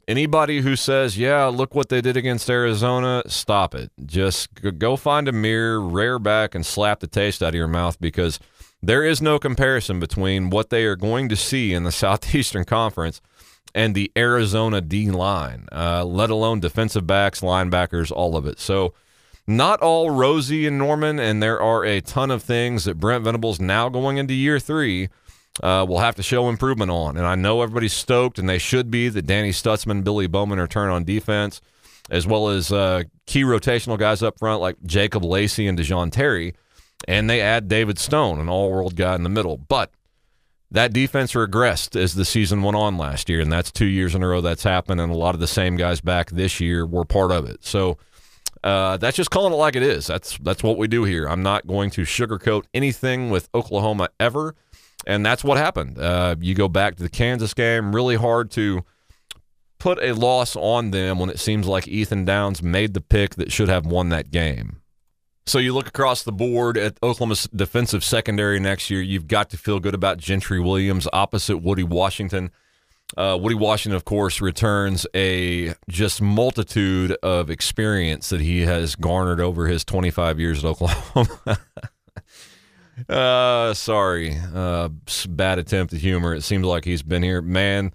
anybody 0.08 0.62
who 0.62 0.76
says, 0.76 1.18
"Yeah, 1.18 1.46
look 1.46 1.74
what 1.74 1.90
they 1.90 2.02
did 2.02 2.18
against 2.18 2.48
Arizona," 2.48 3.24
stop 3.26 3.74
it. 3.74 3.92
Just 4.06 4.50
go 4.78 4.96
find 4.96 5.28
a 5.28 5.32
mirror, 5.32 5.82
rear 5.82 6.20
back, 6.20 6.54
and 6.54 6.64
slap 6.64 7.00
the 7.00 7.08
taste 7.08 7.42
out 7.42 7.50
of 7.50 7.56
your 7.56 7.68
mouth 7.68 8.00
because 8.00 8.40
there 8.84 9.04
is 9.04 9.24
no 9.24 9.40
comparison 9.40 10.00
between 10.00 10.52
what 10.52 10.70
they 10.70 10.86
are 10.86 10.96
going 10.96 11.30
to 11.30 11.36
see 11.36 11.74
in 11.74 11.84
the 11.84 11.92
Southeastern 11.92 12.64
Conference 12.66 13.22
and 13.74 13.96
the 13.96 14.12
Arizona 14.18 14.82
D 14.82 15.10
line, 15.12 15.68
uh, 15.72 16.04
let 16.04 16.30
alone 16.30 16.60
defensive 16.60 17.08
backs, 17.08 17.42
linebackers, 17.42 18.12
all 18.12 18.36
of 18.36 18.46
it. 18.46 18.60
So, 18.60 18.94
not 19.48 19.82
all 19.82 20.10
rosy 20.10 20.66
in 20.66 20.78
Norman, 20.78 21.20
and 21.20 21.42
there 21.42 21.60
are 21.60 21.84
a 21.84 22.00
ton 22.02 22.32
of 22.32 22.44
things 22.44 22.86
that 22.86 23.00
Brent 23.00 23.24
Venables 23.24 23.60
now 23.60 23.90
going 23.90 24.18
into 24.18 24.34
year 24.34 24.60
three 24.60 25.10
uh, 25.62 25.86
will 25.88 26.00
have 26.00 26.16
to 26.16 26.24
show 26.24 26.48
improvement 26.48 26.92
on. 26.92 27.18
And 27.18 27.26
I 27.26 27.36
know 27.36 27.62
everybody's 27.62 27.94
stoked, 27.94 28.40
and 28.40 28.48
they 28.48 28.60
should 28.60 28.92
be, 28.92 29.10
that 29.10 29.26
Danny 29.26 29.52
Stutsman, 29.52 30.04
Billy 30.04 30.28
Bowman 30.28 30.60
return 30.60 30.90
on 30.90 31.04
defense, 31.04 31.60
as 32.10 32.28
well 32.28 32.50
as 32.50 32.72
uh, 32.72 33.04
key 33.26 33.44
rotational 33.44 33.98
guys 33.98 34.22
up 34.22 34.38
front 34.40 34.62
like 34.62 34.78
Jacob 34.86 35.24
Lacey 35.24 35.68
and 35.68 35.78
Da'Jon 35.78 36.12
Terry. 36.12 36.54
And 37.08 37.30
they 37.30 37.42
add 37.42 37.68
David 37.68 37.98
Stone, 37.98 38.40
an 38.40 38.48
all 38.48 38.72
world 38.72 38.96
guy 38.96 39.16
in 39.16 39.24
the 39.24 39.30
middle. 39.30 39.58
But 39.58 39.92
that 40.72 40.94
defense 40.94 41.34
regressed 41.34 42.00
as 42.02 42.16
the 42.16 42.26
season 42.26 42.64
went 42.64 42.78
on 42.78 42.98
last 42.98 43.30
year, 43.30 43.42
and 43.42 43.52
that's 43.52 43.72
two 43.72 43.86
years 43.86 44.16
in 44.16 44.24
a 44.24 44.28
row 44.28 44.42
that's 44.42 44.64
happened, 44.64 45.02
and 45.02 45.12
a 45.12 45.16
lot 45.16 45.36
of 45.36 45.42
the 45.42 45.48
same 45.48 45.76
guys 45.76 46.00
back 46.00 46.32
this 46.32 46.60
year 46.60 46.86
were 46.86 47.06
part 47.06 47.32
of 47.32 47.46
it. 47.46 47.64
So 47.66 47.98
uh, 48.64 48.98
that's 48.98 49.18
just 49.18 49.32
calling 49.32 49.54
it 49.54 49.58
like 49.58 49.76
it 49.76 49.84
is. 49.84 50.08
That's 50.08 50.38
that's 50.38 50.64
what 50.64 50.78
we 50.78 50.88
do 50.88 51.04
here. 51.04 51.28
I'm 51.28 51.44
not 51.44 51.68
going 51.68 51.90
to 51.92 52.04
sugarcoat 52.04 52.64
anything 52.74 53.30
with 53.30 53.50
Oklahoma 53.54 54.10
ever, 54.20 54.56
and 55.06 55.26
that's 55.26 55.44
what 55.44 55.58
happened. 55.58 56.00
Uh, 56.00 56.36
you 56.40 56.56
go 56.56 56.70
back 56.70 56.96
to 56.96 57.04
the 57.04 57.10
Kansas 57.10 57.54
game, 57.54 57.94
really 57.94 58.16
hard 58.16 58.50
to 58.52 58.84
put 59.78 60.02
a 60.02 60.14
loss 60.14 60.56
on 60.56 60.92
them 60.92 61.20
when 61.20 61.30
it 61.30 61.40
seems 61.40 61.68
like 61.68 61.88
Ethan 61.88 62.24
Downs 62.24 62.62
made 62.62 62.94
the 62.94 63.02
pick 63.02 63.36
that 63.36 63.52
should 63.52 63.68
have 63.68 63.86
won 63.86 64.10
that 64.10 64.32
game. 64.32 64.81
So 65.46 65.58
you 65.60 65.74
look 65.74 65.88
across 65.88 66.24
the 66.24 66.32
board 66.32 66.78
at 66.78 66.98
Oklahoma's 67.02 67.48
defensive 67.56 68.04
secondary 68.04 68.60
next 68.60 68.90
year. 68.90 69.02
You've 69.02 69.28
got 69.28 69.50
to 69.50 69.58
feel 69.58 69.80
good 69.80 69.96
about 69.96 70.18
Gentry 70.18 70.60
Williams 70.60 71.08
opposite 71.12 71.58
Woody 71.58 71.84
Washington. 71.84 72.52
Uh, 73.18 73.38
Woody 73.42 73.56
Washington, 73.56 73.96
of 73.96 74.06
course, 74.06 74.40
returns 74.40 75.06
a 75.16 75.74
just 75.90 76.22
multitude 76.22 77.12
of 77.24 77.50
experience 77.50 78.30
that 78.30 78.40
he 78.40 78.62
has 78.62 78.96
garnered 78.96 79.42
over 79.42 79.68
his 79.68 79.84
25 79.84 80.40
years 80.40 80.64
at 80.64 80.70
Oklahoma. 80.70 81.60
uh, 83.10 83.74
sorry, 83.74 84.38
uh, 84.54 84.90
bad 85.28 85.60
attempt 85.60 85.94
at 85.94 86.00
humor. 86.00 86.34
It 86.34 86.44
seems 86.44 86.66
like 86.66 86.86
he's 86.86 87.04
been 87.04 87.24
here, 87.24 87.42
man. 87.42 87.94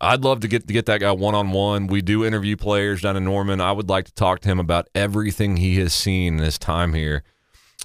I'd 0.00 0.24
love 0.24 0.40
to 0.40 0.48
get 0.48 0.66
to 0.66 0.72
get 0.72 0.86
that 0.86 1.00
guy 1.00 1.12
one 1.12 1.34
on 1.34 1.52
one. 1.52 1.86
We 1.86 2.02
do 2.02 2.24
interview 2.24 2.56
players 2.56 3.02
down 3.02 3.16
in 3.16 3.24
Norman. 3.24 3.60
I 3.60 3.72
would 3.72 3.88
like 3.88 4.06
to 4.06 4.14
talk 4.14 4.40
to 4.40 4.48
him 4.48 4.58
about 4.58 4.88
everything 4.94 5.56
he 5.56 5.78
has 5.78 5.92
seen 5.92 6.38
in 6.38 6.44
his 6.44 6.58
time 6.58 6.94
here. 6.94 7.22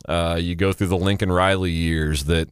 Uh, 0.07 0.37
you 0.39 0.55
go 0.55 0.73
through 0.73 0.87
the 0.87 0.97
Lincoln 0.97 1.31
Riley 1.31 1.71
years 1.71 2.25
that 2.25 2.49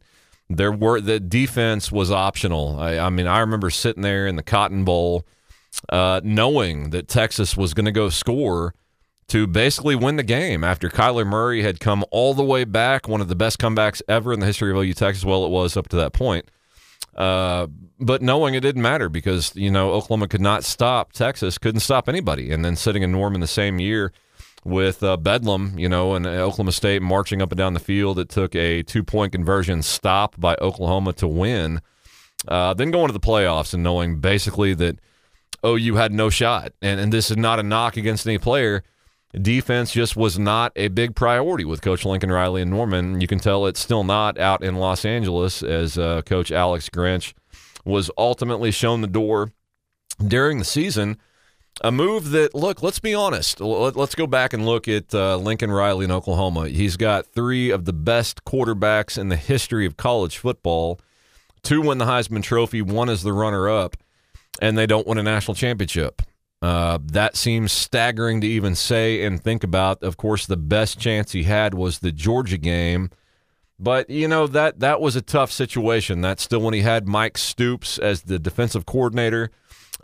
there 0.48 0.72
were 0.72 1.00
the 1.00 1.18
defense 1.18 1.90
was 1.90 2.10
optional. 2.10 2.78
I, 2.78 2.98
I 2.98 3.10
mean, 3.10 3.26
I 3.26 3.40
remember 3.40 3.70
sitting 3.70 4.02
there 4.02 4.26
in 4.26 4.36
the 4.36 4.42
Cotton 4.42 4.84
Bowl, 4.84 5.26
uh, 5.88 6.20
knowing 6.22 6.90
that 6.90 7.08
Texas 7.08 7.56
was 7.56 7.74
going 7.74 7.86
to 7.86 7.92
go 7.92 8.08
score 8.08 8.74
to 9.28 9.46
basically 9.46 9.96
win 9.96 10.16
the 10.16 10.22
game 10.22 10.62
after 10.62 10.88
Kyler 10.88 11.26
Murray 11.26 11.62
had 11.62 11.80
come 11.80 12.04
all 12.12 12.32
the 12.32 12.44
way 12.44 12.64
back, 12.64 13.08
one 13.08 13.20
of 13.20 13.28
the 13.28 13.34
best 13.34 13.58
comebacks 13.58 14.00
ever 14.08 14.32
in 14.32 14.40
the 14.40 14.46
history 14.46 14.70
of 14.70 14.76
OU 14.76 14.94
Texas. 14.94 15.24
Well, 15.24 15.44
it 15.44 15.50
was 15.50 15.76
up 15.76 15.88
to 15.88 15.96
that 15.96 16.12
point. 16.12 16.48
Uh, 17.16 17.66
but 17.98 18.20
knowing 18.20 18.54
it 18.54 18.60
didn't 18.60 18.82
matter 18.82 19.08
because 19.08 19.54
you 19.56 19.70
know 19.70 19.92
Oklahoma 19.92 20.28
could 20.28 20.40
not 20.40 20.64
stop 20.64 21.12
Texas, 21.12 21.58
couldn't 21.58 21.80
stop 21.80 22.08
anybody, 22.08 22.52
and 22.52 22.64
then 22.64 22.76
sitting 22.76 23.02
in 23.02 23.12
Norman 23.12 23.40
the 23.40 23.46
same 23.46 23.78
year 23.78 24.12
with 24.64 25.02
uh, 25.02 25.16
Bedlam, 25.16 25.78
you 25.78 25.88
know, 25.88 26.14
and 26.14 26.26
Oklahoma 26.26 26.72
State 26.72 27.00
marching 27.00 27.40
up 27.40 27.52
and 27.52 27.58
down 27.58 27.72
the 27.72 27.80
field. 27.80 28.18
It 28.18 28.28
took 28.28 28.54
a 28.54 28.82
two 28.82 29.02
point 29.02 29.32
conversion 29.32 29.82
stop 29.82 30.38
by 30.38 30.56
Oklahoma 30.60 31.12
to 31.14 31.28
win. 31.28 31.80
Uh, 32.46 32.74
then 32.74 32.90
going 32.90 33.06
to 33.06 33.12
the 33.12 33.20
playoffs 33.20 33.72
and 33.72 33.82
knowing 33.82 34.20
basically 34.20 34.74
that 34.74 34.98
OU 35.64 35.94
had 35.94 36.12
no 36.12 36.28
shot, 36.28 36.72
and 36.82 37.00
and 37.00 37.12
this 37.12 37.30
is 37.30 37.36
not 37.36 37.58
a 37.58 37.62
knock 37.62 37.96
against 37.96 38.26
any 38.26 38.38
player. 38.38 38.82
Defense 39.34 39.92
just 39.92 40.16
was 40.16 40.38
not 40.38 40.72
a 40.76 40.88
big 40.88 41.14
priority 41.14 41.64
with 41.64 41.82
Coach 41.82 42.04
Lincoln 42.04 42.30
Riley 42.30 42.62
and 42.62 42.70
Norman. 42.70 43.20
You 43.20 43.26
can 43.26 43.38
tell 43.38 43.66
it's 43.66 43.80
still 43.80 44.04
not 44.04 44.38
out 44.38 44.62
in 44.62 44.76
Los 44.76 45.04
Angeles 45.04 45.62
as 45.62 45.98
uh, 45.98 46.22
Coach 46.22 46.50
Alex 46.50 46.88
Grinch 46.88 47.34
was 47.84 48.10
ultimately 48.16 48.70
shown 48.70 49.00
the 49.00 49.06
door 49.06 49.52
during 50.26 50.58
the 50.58 50.64
season. 50.64 51.18
A 51.82 51.92
move 51.92 52.30
that, 52.30 52.54
look, 52.54 52.82
let's 52.82 53.00
be 53.00 53.14
honest. 53.14 53.60
Let's 53.60 54.14
go 54.14 54.26
back 54.26 54.54
and 54.54 54.64
look 54.64 54.88
at 54.88 55.14
uh, 55.14 55.36
Lincoln 55.36 55.70
Riley 55.70 56.06
in 56.06 56.10
Oklahoma. 56.10 56.68
He's 56.68 56.96
got 56.96 57.26
three 57.26 57.70
of 57.70 57.84
the 57.84 57.92
best 57.92 58.44
quarterbacks 58.44 59.18
in 59.18 59.28
the 59.28 59.36
history 59.36 59.84
of 59.84 59.98
college 59.98 60.38
football. 60.38 60.98
Two 61.62 61.82
win 61.82 61.98
the 61.98 62.06
Heisman 62.06 62.42
Trophy, 62.42 62.80
one 62.80 63.10
is 63.10 63.22
the 63.22 63.32
runner 63.34 63.68
up, 63.68 63.96
and 64.62 64.78
they 64.78 64.86
don't 64.86 65.06
win 65.06 65.18
a 65.18 65.22
national 65.22 65.54
championship. 65.54 66.22
Uh, 66.62 66.98
that 67.02 67.36
seems 67.36 67.70
staggering 67.70 68.40
to 68.40 68.46
even 68.46 68.74
say 68.74 69.24
and 69.24 69.42
think 69.42 69.62
about. 69.62 70.02
Of 70.02 70.16
course, 70.16 70.46
the 70.46 70.56
best 70.56 70.98
chance 70.98 71.32
he 71.32 71.42
had 71.44 71.74
was 71.74 71.98
the 71.98 72.12
Georgia 72.12 72.58
game 72.58 73.10
but 73.78 74.08
you 74.08 74.26
know 74.26 74.46
that 74.46 74.80
that 74.80 75.00
was 75.00 75.16
a 75.16 75.22
tough 75.22 75.52
situation. 75.52 76.20
That's 76.20 76.42
still 76.42 76.60
when 76.60 76.74
he 76.74 76.80
had 76.80 77.06
Mike 77.06 77.36
Stoops 77.36 77.98
as 77.98 78.22
the 78.22 78.38
defensive 78.38 78.86
coordinator. 78.86 79.50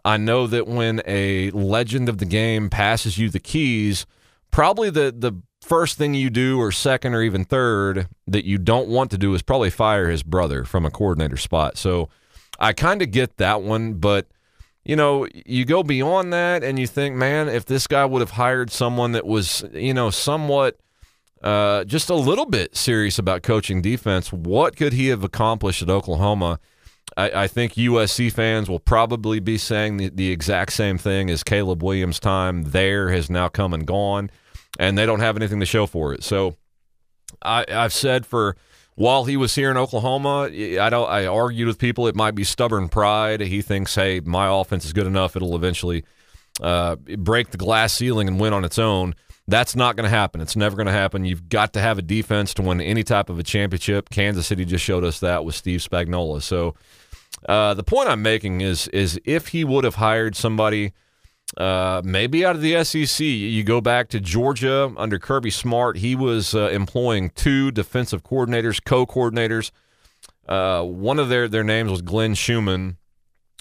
I 0.05 0.17
know 0.17 0.47
that 0.47 0.67
when 0.67 1.01
a 1.07 1.51
legend 1.53 2.09
of 2.09 2.19
the 2.19 2.25
game 2.25 2.69
passes 2.69 3.19
you 3.19 3.31
the 3.31 3.41
keys, 3.41 4.07
probably 4.51 4.91
the 4.91 5.15
the 5.17 5.33
first 5.63 5.97
thing 5.97 6.13
you 6.13 6.29
do 6.29 6.61
or 6.61 6.73
second 6.73 7.15
or 7.15 7.23
even 7.23 7.45
third 7.45 8.09
that 8.27 8.45
you 8.45 8.59
don't 8.59 8.89
want 8.89 9.11
to 9.13 9.19
do 9.19 9.33
is 9.35 9.43
probably 9.43 9.71
fire 9.71 10.11
his 10.11 10.23
brother 10.23 10.65
from 10.65 10.85
a 10.85 10.91
coordinator 10.91 11.37
spot. 11.37 11.79
So 11.79 12.09
I 12.59 12.73
kind 12.73 13.01
of 13.01 13.11
get 13.11 13.37
that 13.37 13.63
one, 13.63 13.95
but 13.95 14.27
you 14.85 14.97
know, 14.97 15.27
you 15.47 15.65
go 15.65 15.83
beyond 15.83 16.33
that 16.33 16.65
and 16.65 16.79
you 16.79 16.87
think, 16.87 17.15
man, 17.15 17.49
if 17.49 17.65
this 17.65 17.87
guy 17.87 18.05
would 18.05 18.21
have 18.21 18.33
hired 18.33 18.71
someone 18.71 19.13
that 19.13 19.27
was, 19.27 19.65
you 19.73 19.95
know, 19.95 20.11
somewhat 20.11 20.79
uh, 21.43 21.85
just 21.85 22.09
a 22.09 22.15
little 22.15 22.47
bit 22.47 22.77
serious 22.77 23.19
about 23.19 23.43
coaching 23.43 23.83
defense. 23.83 24.33
What 24.33 24.77
could 24.77 24.93
he 24.93 25.09
have 25.09 25.25
accomplished 25.25 25.83
at 25.83 25.91
Oklahoma? 25.91 26.61
I, 27.17 27.43
I 27.43 27.49
think 27.49 27.75
USC 27.75 28.33
fans 28.33 28.71
will 28.71 28.79
probably 28.79 29.41
be 29.41 29.59
saying 29.59 29.97
the, 29.97 30.09
the 30.09 30.31
exact 30.31 30.73
same 30.73 30.99
thing 30.99 31.31
as 31.31 31.43
Caleb 31.43 31.83
Williams' 31.83 32.21
time 32.21 32.65
there 32.65 33.11
has 33.11 33.29
now 33.29 33.49
come 33.49 33.75
and 33.75 33.87
gone, 33.87 34.31
and 34.79 34.97
they 34.97 35.05
don't 35.05 35.21
have 35.21 35.37
anything 35.37 35.61
to 35.61 35.67
show 35.67 35.87
for 35.87 36.15
it. 36.15 36.23
So 36.23 36.57
I, 37.43 37.65
I've 37.69 37.93
said 37.93 38.25
for 38.25 38.57
while 38.95 39.25
he 39.25 39.37
was 39.37 39.55
here 39.55 39.71
in 39.71 39.77
Oklahoma, 39.77 40.51
I 40.53 40.91
don't. 40.91 41.09
I 41.09 41.27
argued 41.27 41.67
with 41.67 41.79
people 41.79 42.07
it 42.07 42.17
might 42.17 42.35
be 42.35 42.45
stubborn 42.45 42.89
pride. 42.89 43.41
He 43.41 43.63
thinks, 43.63 43.95
hey, 43.95 44.21
my 44.21 44.49
offense 44.49 44.85
is 44.85 44.93
good 44.93 45.07
enough; 45.07 45.35
it'll 45.35 45.57
eventually 45.57 46.05
uh, 46.61 46.97
break 46.97 47.51
the 47.51 47.57
glass 47.57 47.93
ceiling 47.95 48.29
and 48.29 48.39
win 48.39 48.53
on 48.53 48.65
its 48.65 48.79
own. 48.79 49.15
That's 49.49 49.75
not 49.75 49.97
going 49.97 50.05
to 50.05 50.11
happen. 50.11 50.41
It's 50.41 50.57
never 50.57 50.77
going 50.77 50.87
to 50.87 50.93
happen. 50.93 51.25
You've 51.25 51.49
got 51.49 51.73
to 51.73 51.81
have 51.81 51.99
a 51.99 52.03
defense 52.03 52.55
to 52.55 52.63
win 52.63 52.81
any 52.81 53.03
type 53.03 53.29
of 53.29 53.39
a 53.39 53.43
championship. 53.43 54.09
Kansas 54.11 54.47
City 54.47 54.65
just 54.65 54.85
showed 54.85 55.05
us 55.05 55.21
that 55.21 55.45
with 55.45 55.55
Steve 55.55 55.81
Spagnuolo. 55.81 56.41
So 56.41 56.75
uh, 57.49 57.75
the 57.75 57.83
point 57.83 58.09
I'm 58.09 58.23
making 58.23 58.61
is 58.61 58.89
is 58.89 59.21
if 59.25 59.49
he 59.49 59.65
would 59.65 59.85
have 59.85 59.97
hired 59.97 60.37
somebody 60.37 60.93
uh, 61.57 62.01
maybe 62.05 62.45
out 62.45 62.57
of 62.57 62.63
the 62.63 62.83
SEC, 62.85 63.21
you 63.25 63.63
go 63.63 63.81
back 63.81 64.09
to 64.09 64.21
Georgia 64.21 64.93
under 64.97 65.19
Kirby 65.19 65.51
Smart. 65.51 65.99
He 65.99 66.15
was 66.15 66.55
uh, 66.55 66.69
employing 66.69 67.31
two 67.31 67.71
defensive 67.71 68.23
coordinators, 68.23 68.83
co-coordinators. 68.83 69.71
Uh, 70.49 70.83
one 70.83 71.19
of 71.19 71.29
their 71.29 71.49
their 71.49 71.65
names 71.65 71.91
was 71.91 72.03
Glenn 72.03 72.35
Schumann, 72.35 72.97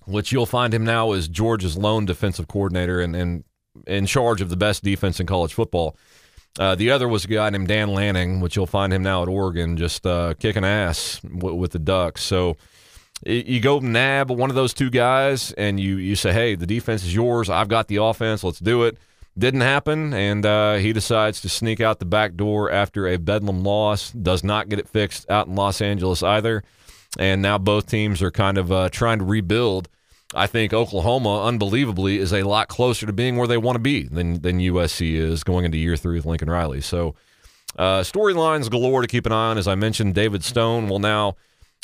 which 0.06 0.32
you'll 0.32 0.45
find 0.45 0.73
him 0.73 0.84
now 0.84 1.12
as 1.12 1.27
Georgia's 1.27 1.77
lone 1.77 2.06
defensive 2.06 2.47
coordinator, 2.47 3.01
and, 3.01 3.15
and 3.15 3.43
in 3.86 4.06
charge 4.06 4.41
of 4.41 4.49
the 4.49 4.58
best 4.58 4.84
defense 4.84 5.19
in 5.19 5.27
college 5.27 5.54
football. 5.54 5.97
Uh, 6.60 6.75
the 6.75 6.91
other 6.91 7.08
was 7.08 7.23
a 7.23 7.27
guy 7.30 7.49
named 7.49 7.69
Dan 7.69 7.93
Lanning, 7.93 8.41
which 8.41 8.58
you'll 8.58 8.67
find 8.67 8.91
him 8.91 9.04
now 9.04 9.21
at 9.23 9.30
Oregon, 9.30 9.77
just 9.77 10.06
uh, 10.06 10.34
kicking 10.38 10.65
ass 10.65 11.21
w- 11.21 11.56
with 11.56 11.71
the 11.71 11.80
Ducks. 11.80 12.23
So 12.23 12.58
you 13.25 13.60
go 13.60 13.79
nab 13.79 14.31
one 14.31 14.49
of 14.49 14.55
those 14.55 14.73
two 14.73 14.89
guys 14.89 15.51
and 15.53 15.79
you, 15.79 15.97
you 15.97 16.15
say, 16.15 16.34
hey, 16.34 16.55
the 16.55 16.65
defense 16.65 17.03
is 17.03 17.13
yours. 17.13 17.49
I've 17.49 17.67
got 17.67 17.88
the 17.88 17.97
offense. 17.97 18.43
Let's 18.43 18.60
do 18.60 18.84
it. 18.84 18.97
Didn't 19.38 19.62
happen, 19.62 20.13
and 20.13 20.45
uh, 20.45 20.75
he 20.75 20.91
decides 20.91 21.39
to 21.41 21.47
sneak 21.47 21.79
out 21.79 21.99
the 21.99 22.05
back 22.05 22.36
door 22.36 22.69
after 22.69 23.07
a 23.07 23.17
Bedlam 23.17 23.63
loss. 23.63 24.12
Does 24.12 24.43
not 24.43 24.67
get 24.67 24.77
it 24.77 24.89
fixed 24.89 25.29
out 25.29 25.47
in 25.47 25.55
Los 25.55 25.81
Angeles 25.81 26.21
either. 26.21 26.63
And 27.17 27.41
now 27.41 27.57
both 27.57 27.88
teams 27.88 28.21
are 28.21 28.31
kind 28.31 28.57
of 28.57 28.73
uh, 28.73 28.89
trying 28.89 29.19
to 29.19 29.25
rebuild. 29.25 29.88
I 30.34 30.47
think 30.47 30.73
Oklahoma, 30.73 31.45
unbelievably, 31.45 32.17
is 32.17 32.34
a 32.34 32.43
lot 32.43 32.67
closer 32.67 33.05
to 33.05 33.13
being 33.13 33.38
where 33.38 33.47
they 33.47 33.57
want 33.57 33.75
to 33.75 33.81
be 33.81 34.03
than, 34.03 34.41
than 34.41 34.60
USC 34.60 35.13
is 35.13 35.45
going 35.45 35.63
into 35.63 35.77
year 35.77 35.95
three 35.95 36.17
with 36.17 36.25
Lincoln 36.25 36.49
Riley. 36.49 36.81
So, 36.81 37.15
uh, 37.77 38.01
storylines 38.01 38.69
galore 38.69 39.01
to 39.01 39.07
keep 39.07 39.25
an 39.25 39.31
eye 39.31 39.51
on. 39.51 39.57
As 39.57 39.67
I 39.67 39.75
mentioned, 39.75 40.13
David 40.13 40.43
Stone 40.43 40.89
will 40.89 40.99
now 40.99 41.36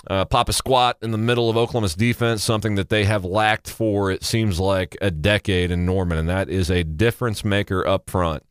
uh, 0.05 0.25
pop 0.25 0.47
a 0.49 0.53
squat 0.53 0.97
in 1.01 1.11
the 1.11 1.17
middle 1.17 1.49
of 1.49 1.57
Oklahoma's 1.57 1.95
defense, 1.95 2.43
something 2.43 2.75
that 2.75 2.89
they 2.89 3.05
have 3.05 3.25
lacked 3.25 3.69
for, 3.69 4.11
it 4.11 4.23
seems 4.23 4.59
like, 4.59 4.95
a 5.01 5.09
decade 5.09 5.71
in 5.71 5.85
Norman, 5.85 6.17
and 6.17 6.29
that 6.29 6.49
is 6.49 6.69
a 6.69 6.83
difference 6.83 7.43
maker 7.43 7.85
up 7.85 8.09
front. 8.09 8.43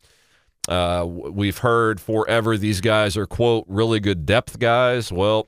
Uh, 0.67 1.05
we've 1.07 1.59
heard 1.59 2.01
forever 2.01 2.57
these 2.57 2.81
guys 2.81 3.15
are, 3.15 3.25
quote, 3.25 3.65
really 3.67 3.99
good 3.99 4.25
depth 4.25 4.59
guys. 4.59 5.11
Well, 5.11 5.47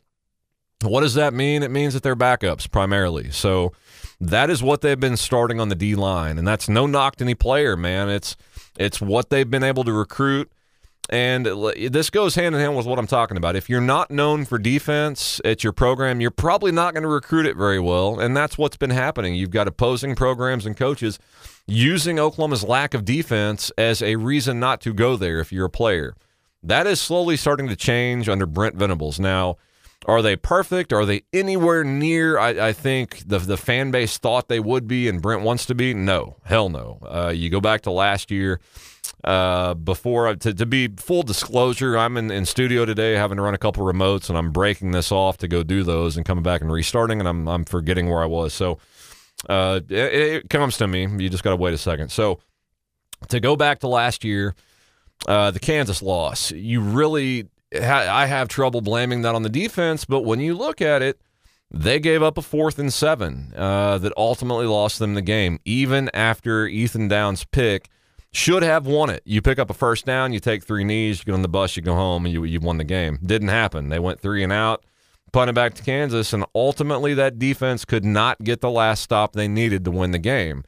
what 0.82 1.02
does 1.02 1.16
that 1.16 1.34
mean? 1.34 1.62
It 1.62 1.72
means 1.72 1.94
that 1.94 2.04
they're 2.04 2.16
backups 2.16 2.72
primarily. 2.72 3.32
So 3.32 3.74
that 4.22 4.50
is 4.50 4.64
what 4.64 4.80
they've 4.80 5.00
been 5.00 5.18
starting 5.18 5.60
on 5.60 5.68
the 5.68 5.76
D 5.76 5.96
line, 5.96 6.38
and 6.38 6.48
that's 6.48 6.70
no 6.70 6.88
knock 6.88 7.18
to 7.18 7.26
any 7.26 7.36
player, 7.36 7.76
man. 7.76 8.10
It's 8.10 8.38
it's 8.78 9.02
what 9.02 9.30
they've 9.30 9.50
been 9.50 9.64
able 9.64 9.84
to 9.84 9.92
recruit 9.92 10.52
and 11.10 11.46
this 11.46 12.10
goes 12.10 12.36
hand 12.36 12.54
in 12.54 12.62
hand 12.62 12.78
with 12.78 12.86
what 12.86 13.00
I'm 13.00 13.08
talking 13.08 13.36
about. 13.36 13.56
If 13.56 13.70
you're 13.70 13.82
not 13.82 14.12
known 14.12 14.46
for 14.46 14.60
defense 14.60 15.42
at 15.44 15.64
your 15.64 15.74
program, 15.74 16.22
you're 16.22 16.30
probably 16.30 16.72
not 16.72 16.94
going 16.94 17.02
to 17.04 17.10
recruit 17.10 17.48
it 17.48 17.58
very 17.58 17.80
well. 17.80 18.20
And 18.20 18.38
that's 18.38 18.58
what's 18.58 18.78
been 18.78 18.92
happening. 18.92 19.34
You've 19.34 19.50
got 19.50 19.68
opposing 19.68 20.16
programs 20.16 20.66
and 20.66 20.78
coaches 20.78 21.18
using 21.66 22.20
Oklahoma's 22.20 22.64
lack 22.64 22.94
of 22.94 23.06
defense 23.06 23.72
as 23.78 24.02
a 24.02 24.18
reason 24.18 24.60
not 24.60 24.82
to 24.82 24.94
go 24.94 25.16
there 25.16 25.40
if 25.40 25.52
you're 25.52 25.66
a 25.66 25.70
player. 25.70 26.16
That 26.62 26.86
is 26.86 27.02
slowly 27.02 27.38
starting 27.38 27.68
to 27.70 27.76
change 27.76 28.30
under 28.30 28.46
Brent 28.46 28.76
Venables. 28.76 29.20
Now, 29.20 29.58
are 30.06 30.22
they 30.22 30.36
perfect? 30.36 30.94
Are 30.94 31.06
they 31.06 31.24
anywhere 31.34 31.84
near? 31.84 32.40
I, 32.40 32.70
I, 32.70 32.74
think 32.74 33.28
the 33.28 33.40
the 33.40 33.58
fan 33.58 33.92
base 33.92 34.18
thought 34.18 34.48
they 34.48 34.60
would 34.60 34.88
be, 34.88 35.08
and 35.10 35.22
Brent 35.22 35.42
wants 35.42 35.66
to 35.68 35.76
be. 35.76 35.94
No, 35.94 36.38
hell 36.46 36.70
no. 36.70 37.00
Uh, 37.02 37.34
you 37.36 37.50
go 37.50 37.60
back 37.60 37.82
to 37.82 37.92
last 37.92 38.32
year 38.32 38.60
uh, 39.24 39.74
before 39.74 40.34
to, 40.36 40.54
to 40.54 40.66
be 40.66 40.88
full 40.88 41.24
disclosure, 41.24 41.98
I'm 41.98 42.16
in, 42.18 42.32
in 42.32 42.46
studio 42.46 42.86
today 42.86 43.14
having 43.14 43.38
to 43.38 43.44
run 43.44 43.54
a 43.54 43.58
couple 43.58 43.84
remotes 43.86 44.30
and 44.30 44.38
I'm 44.38 44.52
breaking 44.52 44.92
this 44.92 45.12
off 45.12 45.38
to 45.40 45.48
go 45.48 45.62
do 45.64 45.84
those 45.84 46.16
and 46.16 46.26
coming 46.26 46.44
back 46.44 46.62
and 46.62 46.72
restarting 46.72 47.20
and 47.20 47.28
I'm, 47.28 47.48
I'm 47.48 47.66
forgetting 47.66 48.10
where 48.10 48.22
I 48.22 48.26
was. 48.26 48.54
So 48.54 48.80
uh, 49.50 49.82
it, 49.90 50.14
it 50.14 50.50
comes 50.50 50.78
to 50.78 50.88
me. 50.88 51.06
You 51.06 51.30
just 51.30 51.44
got 51.44 51.52
to 51.52 51.58
wait 51.58 51.74
a 51.74 51.78
second. 51.78 52.12
So 52.12 52.40
to 53.28 53.40
go 53.42 53.58
back 53.58 53.80
to 53.80 53.88
last 53.88 54.24
year, 54.24 54.56
uh, 55.28 55.52
the 55.52 55.60
Kansas 55.60 56.02
loss, 56.02 56.52
you 56.52 56.80
really, 56.80 57.50
I 57.74 58.26
have 58.26 58.48
trouble 58.48 58.82
blaming 58.82 59.22
that 59.22 59.36
on 59.36 59.44
the 59.44 59.50
defense, 59.50 60.06
but 60.06 60.22
when 60.22 60.40
you 60.40 60.56
look 60.56 60.82
at 60.82 61.02
it, 61.02 61.22
they 61.72 62.00
gave 62.00 62.24
up 62.24 62.38
a 62.38 62.42
fourth 62.42 62.80
and 62.80 62.92
seven 62.92 63.54
uh, 63.56 64.00
that 64.00 64.12
ultimately 64.18 64.66
lost 64.66 64.98
them 64.98 65.14
the 65.14 65.22
game, 65.22 65.60
even 65.66 66.10
after 66.14 66.66
Ethan 66.66 67.08
Downs' 67.08 67.44
pick 67.46 67.90
should 68.32 68.64
have 68.64 68.88
won 68.88 69.10
it. 69.10 69.22
You 69.26 69.42
pick 69.42 69.60
up 69.60 69.70
a 69.70 69.74
first 69.74 70.06
down, 70.06 70.34
you 70.34 70.40
take 70.40 70.64
three 70.64 70.84
knees, 70.84 71.20
you 71.20 71.26
get 71.26 71.34
on 71.34 71.42
the 71.42 71.48
bus, 71.48 71.76
you 71.76 71.84
go 71.84 71.96
home, 71.96 72.26
and 72.26 72.34
you 72.34 72.44
you 72.44 72.60
won 72.60 72.78
the 72.78 72.84
game. 72.84 73.20
Didn't 73.24 73.50
happen. 73.50 73.90
They 73.90 74.00
went 74.00 74.20
three 74.20 74.44
and 74.44 74.52
out, 74.52 74.84
punted 75.32 75.56
back 75.56 75.76
to 75.76 75.84
Kansas, 75.84 76.34
and 76.34 76.46
ultimately 76.56 77.14
that 77.14 77.38
defense 77.38 77.86
could 77.86 78.06
not 78.06 78.44
get 78.44 78.62
the 78.62 78.72
last 78.72 79.04
stop 79.04 79.34
they 79.34 79.48
needed 79.48 79.86
to 79.86 79.92
win 79.92 80.12
the 80.12 80.20
game. 80.20 80.64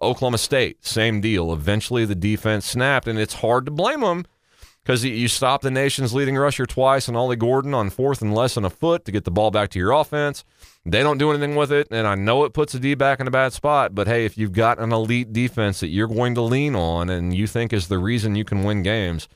Oklahoma 0.00 0.38
State, 0.38 0.84
same 0.84 1.20
deal. 1.20 1.52
Eventually 1.52 2.04
the 2.04 2.14
defense 2.14 2.66
snapped, 2.66 3.08
and 3.08 3.18
it's 3.18 3.34
hard 3.34 3.64
to 3.66 3.72
blame 3.72 4.00
them 4.00 4.24
because 4.84 5.02
you 5.02 5.28
stop 5.28 5.62
the 5.62 5.70
nation's 5.70 6.12
leading 6.12 6.36
rusher 6.36 6.66
twice 6.66 7.08
and 7.08 7.16
Ollie 7.16 7.36
Gordon 7.36 7.72
on 7.72 7.88
fourth 7.88 8.20
and 8.20 8.34
less 8.34 8.54
than 8.54 8.66
a 8.66 8.70
foot 8.70 9.06
to 9.06 9.12
get 9.12 9.24
the 9.24 9.30
ball 9.30 9.50
back 9.50 9.70
to 9.70 9.78
your 9.78 9.92
offense. 9.92 10.44
They 10.84 11.02
don't 11.02 11.16
do 11.16 11.30
anything 11.30 11.56
with 11.56 11.72
it, 11.72 11.88
and 11.90 12.06
I 12.06 12.14
know 12.14 12.44
it 12.44 12.52
puts 12.52 12.74
a 12.74 12.78
D 12.78 12.94
back 12.94 13.18
in 13.18 13.26
a 13.26 13.30
bad 13.30 13.54
spot. 13.54 13.94
But 13.94 14.06
hey, 14.06 14.26
if 14.26 14.36
you've 14.36 14.52
got 14.52 14.78
an 14.78 14.92
elite 14.92 15.32
defense 15.32 15.80
that 15.80 15.88
you're 15.88 16.06
going 16.06 16.34
to 16.34 16.42
lean 16.42 16.76
on 16.76 17.08
and 17.08 17.32
you 17.32 17.46
think 17.46 17.72
is 17.72 17.88
the 17.88 17.98
reason 17.98 18.34
you 18.36 18.44
can 18.44 18.62
win 18.62 18.82
games, 18.82 19.26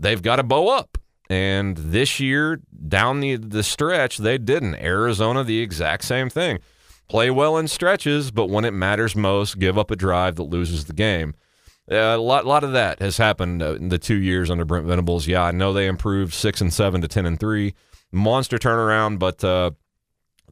they've 0.00 0.20
got 0.20 0.36
to 0.36 0.42
bow 0.42 0.68
up. 0.68 0.98
And 1.28 1.76
this 1.76 2.18
year, 2.18 2.60
down 2.88 3.20
the 3.20 3.36
the 3.36 3.62
stretch, 3.62 4.18
they 4.18 4.36
didn't. 4.36 4.74
Arizona, 4.74 5.44
the 5.44 5.60
exact 5.60 6.02
same 6.02 6.28
thing. 6.28 6.58
Play 7.08 7.30
well 7.30 7.56
in 7.56 7.68
stretches, 7.68 8.32
but 8.32 8.48
when 8.48 8.64
it 8.64 8.72
matters 8.72 9.14
most, 9.14 9.60
give 9.60 9.78
up 9.78 9.92
a 9.92 9.96
drive 9.96 10.34
that 10.36 10.44
loses 10.44 10.86
the 10.86 10.92
game. 10.92 11.34
A 11.88 12.16
lot, 12.16 12.46
lot 12.46 12.62
of 12.62 12.72
that 12.72 13.00
has 13.00 13.16
happened 13.16 13.62
uh, 13.62 13.74
in 13.74 13.88
the 13.88 13.98
two 13.98 14.16
years 14.16 14.50
under 14.50 14.64
Brent 14.64 14.86
Venables. 14.86 15.26
Yeah, 15.26 15.42
I 15.42 15.50
know 15.50 15.72
they 15.72 15.86
improved 15.86 16.32
six 16.34 16.60
and 16.60 16.72
seven 16.72 17.00
to 17.00 17.08
ten 17.08 17.26
and 17.26 17.38
three, 17.38 17.74
monster 18.12 18.58
turnaround, 18.58 19.18
but 19.18 19.42
uh, 19.42 19.72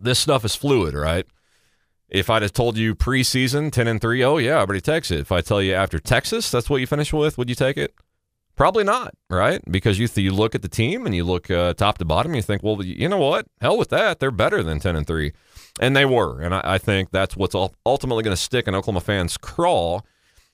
this 0.00 0.18
stuff 0.18 0.44
is 0.44 0.54
fluid, 0.54 0.94
right? 0.94 1.26
If 2.08 2.30
I'd 2.30 2.42
have 2.42 2.52
told 2.52 2.78
you 2.78 2.94
preseason 2.94 3.70
10 3.70 3.86
and 3.86 4.00
3, 4.00 4.24
oh, 4.24 4.38
yeah, 4.38 4.62
everybody 4.62 4.80
takes 4.80 5.10
it. 5.10 5.20
If 5.20 5.30
I 5.30 5.42
tell 5.42 5.60
you 5.60 5.74
after 5.74 5.98
Texas, 5.98 6.50
that's 6.50 6.70
what 6.70 6.78
you 6.78 6.86
finish 6.86 7.12
with, 7.12 7.36
would 7.36 7.50
you 7.50 7.54
take 7.54 7.76
it? 7.76 7.94
Probably 8.56 8.82
not, 8.82 9.14
right? 9.28 9.60
Because 9.70 9.98
you 9.98 10.08
th- 10.08 10.24
you 10.24 10.32
look 10.32 10.54
at 10.54 10.62
the 10.62 10.68
team 10.68 11.04
and 11.04 11.14
you 11.14 11.22
look 11.22 11.50
uh, 11.50 11.74
top 11.74 11.98
to 11.98 12.04
bottom, 12.04 12.32
and 12.32 12.36
you 12.36 12.42
think, 12.42 12.62
well, 12.62 12.82
you 12.82 13.08
know 13.08 13.18
what? 13.18 13.46
Hell 13.60 13.76
with 13.76 13.90
that. 13.90 14.18
They're 14.18 14.30
better 14.30 14.62
than 14.62 14.80
10 14.80 14.96
and 14.96 15.06
3. 15.06 15.32
And 15.80 15.94
they 15.94 16.06
were. 16.06 16.40
And 16.40 16.54
I, 16.54 16.62
I 16.64 16.78
think 16.78 17.10
that's 17.10 17.36
what's 17.36 17.54
ultimately 17.54 18.24
going 18.24 18.34
to 18.34 18.42
stick 18.42 18.66
in 18.66 18.74
Oklahoma 18.74 19.00
fans' 19.00 19.36
craw 19.36 20.00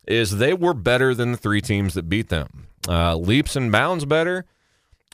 is 0.06 0.38
they 0.38 0.54
were 0.54 0.74
better 0.74 1.14
than 1.14 1.32
the 1.32 1.38
three 1.38 1.60
teams 1.60 1.94
that 1.94 2.08
beat 2.08 2.28
them. 2.28 2.68
Uh, 2.88 3.16
leaps 3.16 3.56
and 3.56 3.72
bounds 3.72 4.04
better. 4.04 4.44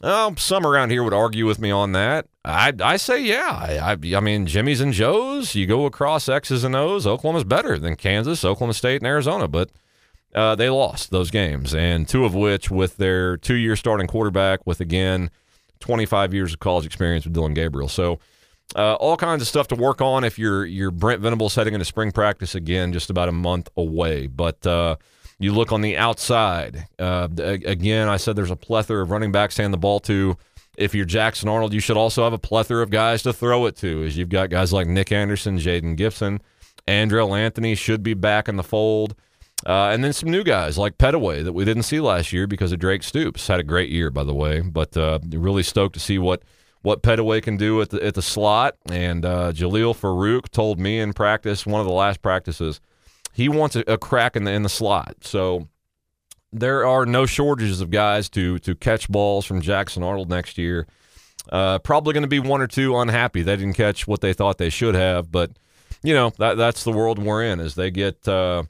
Oh, 0.03 0.35
some 0.39 0.67
around 0.67 0.91
here 0.91 1.05
would 1.05 1.13
argue 1.13 1.47
with 1.47 1.59
me 1.59 1.71
on 1.71 1.93
that. 1.93 2.27
I 2.45 2.73
I 2.83 2.97
say 2.97 3.23
yeah. 3.23 3.51
I, 3.51 3.93
I, 3.93 4.17
I 4.17 4.21
mean 4.21 4.47
Jimmy's 4.47 4.81
and 4.81 4.95
Joe's. 4.95 5.55
You 5.55 5.67
go 5.67 5.85
across 5.85 6.29
X's 6.29 6.65
and 6.65 6.75
O's. 6.75 7.07
Oklahoma's 7.07 7.45
better 7.45 7.79
than 7.79 7.97
Kansas, 7.97 8.45
Oklahoma 8.45 8.73
State, 8.73 9.03
and 9.03 9.07
Arizona, 9.07 9.47
but 9.47 9.71
uh, 10.35 10.55
they 10.55 10.71
lost 10.71 11.11
those 11.11 11.31
games, 11.31 11.75
and 11.75 12.09
two 12.09 12.25
of 12.25 12.35
which 12.35 12.71
with 12.71 12.97
their 12.97 13.37
two-year 13.37 13.77
starting 13.77 14.07
quarterback, 14.07 14.67
with 14.67 14.81
again 14.81 15.31
25 15.81 16.33
years 16.33 16.55
of 16.55 16.61
college 16.61 16.87
experience 16.87 17.25
with 17.25 17.35
Dillon 17.35 17.55
Gabriel. 17.55 17.89
So. 17.89 18.19
Uh, 18.77 18.95
all 18.95 19.17
kinds 19.17 19.43
of 19.43 19.49
stuff 19.49 19.67
to 19.69 19.75
work 19.75 20.01
on 20.01 20.23
if 20.23 20.39
you're 20.39 20.65
you're 20.65 20.93
Brent 20.93 21.21
Venables 21.21 21.55
heading 21.55 21.75
into 21.75 21.85
spring 21.85 22.13
practice 22.13 22.55
again, 22.55 22.93
just 22.93 23.11
about 23.11 23.29
a 23.29 23.33
month 23.33 23.69
away. 23.77 24.29
But 24.29 24.65
uh, 24.67 24.97
you 25.41 25.53
look 25.53 25.73
on 25.73 25.81
the 25.81 25.97
outside. 25.97 26.87
Uh, 26.99 27.29
again, 27.37 28.09
I 28.09 28.17
said 28.17 28.37
there's 28.37 28.51
a 28.51 28.57
plethora 28.57 29.03
of 29.03 29.11
running 29.11 29.33
backs 29.33 29.57
to 29.57 29.63
hand 29.63 29.75
the 29.75 29.79
ball 29.79 29.99
to. 30.01 30.37
If 30.77 30.95
you're 30.95 31.05
Jackson 31.05 31.49
Arnold, 31.49 31.75
you 31.75 31.81
should 31.81 31.97
also 31.97 32.23
have 32.25 32.33
a 32.33 32.39
plethora 32.39 32.83
of 32.83 32.91
guys 32.91 33.23
to 33.25 33.33
throw 33.33 33.67
it 33.67 33.77
to, 33.79 34.05
as 34.05 34.17
you've 34.17 34.29
got 34.29 34.51
guys 34.51 34.73
like 34.73 34.87
Nick 34.87 35.13
Anderson, 35.13 35.59
Jayden 35.59 35.97
Gibson, 35.97 36.41
Andrel 36.87 37.37
Anthony 37.37 37.75
should 37.75 38.03
be 38.03 38.15
back 38.15 38.49
in 38.49 38.57
the 38.57 38.63
fold. 38.63 39.15
Uh, 39.67 39.91
and 39.93 40.03
then 40.03 40.13
some 40.13 40.31
new 40.31 40.43
guys 40.43 40.79
like 40.79 40.97
Pettaway 40.97 41.45
that 41.45 41.53
we 41.53 41.67
didn't 41.67 41.83
see 41.83 42.01
last 42.01 42.33
year 42.33 42.47
because 42.47 42.73
of 42.73 42.79
Drake 42.79 43.03
Stoops. 43.03 43.47
Had 43.47 43.61
a 43.61 43.65
great 43.65 43.91
year, 43.91 44.11
by 44.11 44.25
the 44.25 44.33
way, 44.33 44.61
but 44.61 44.97
uh, 44.97 45.19
really 45.31 45.63
stoked 45.63 45.95
to 45.95 46.01
see 46.01 46.19
what 46.19 46.43
what 46.83 47.03
Pettaway 47.03 47.43
can 47.43 47.57
do 47.57 47.81
at 47.81 47.91
the 47.91 48.05
at 48.05 48.15
the 48.15 48.23
slot. 48.23 48.77
And 48.91 49.25
uh, 49.25 49.53
Jalil 49.53 49.97
Farooq 49.97 50.49
told 50.51 50.79
me 50.79 50.99
in 50.99 51.13
practice, 51.13 51.67
one 51.67 51.81
of 51.81 51.87
the 51.87 51.93
last 51.93 52.23
practices, 52.23 52.81
he 53.33 53.49
wants 53.49 53.77
a, 53.77 53.85
a 53.87 53.99
crack 53.99 54.37
in 54.37 54.45
the 54.45 54.53
in 54.53 54.63
the 54.63 54.69
slot. 54.69 55.17
So 55.23 55.69
there 56.53 56.87
are 56.87 57.07
no 57.07 57.27
shortages 57.27 57.81
of 57.81 57.91
guys 57.91 58.29
to 58.31 58.59
to 58.61 58.75
catch 58.75 59.09
balls 59.09 59.45
from 59.45 59.61
Jackson 59.61 60.03
Arnold 60.03 60.31
next 60.31 60.59
year. 60.59 60.87
Uh, 61.51 61.79
probably 61.79 62.13
going 62.13 62.23
to 62.23 62.29
be 62.29 62.39
one 62.39 62.61
or 62.61 62.67
two 62.67 62.97
unhappy 62.99 63.43
they 63.43 63.57
didn't 63.57 63.75
catch 63.75 64.07
what 64.07 64.21
they 64.21 64.33
thought 64.33 64.59
they 64.59 64.71
should 64.71 64.95
have, 64.95 65.33
but 65.33 65.51
you 66.03 66.15
know 66.15 66.31
that 66.39 66.57
that's 66.57 66.85
the 66.85 66.93
world 66.93 67.19
we're 67.19 67.43
in 67.45 67.61
as 67.61 67.75
they 67.75 67.91
get 67.91 68.27
uh, 68.29 68.63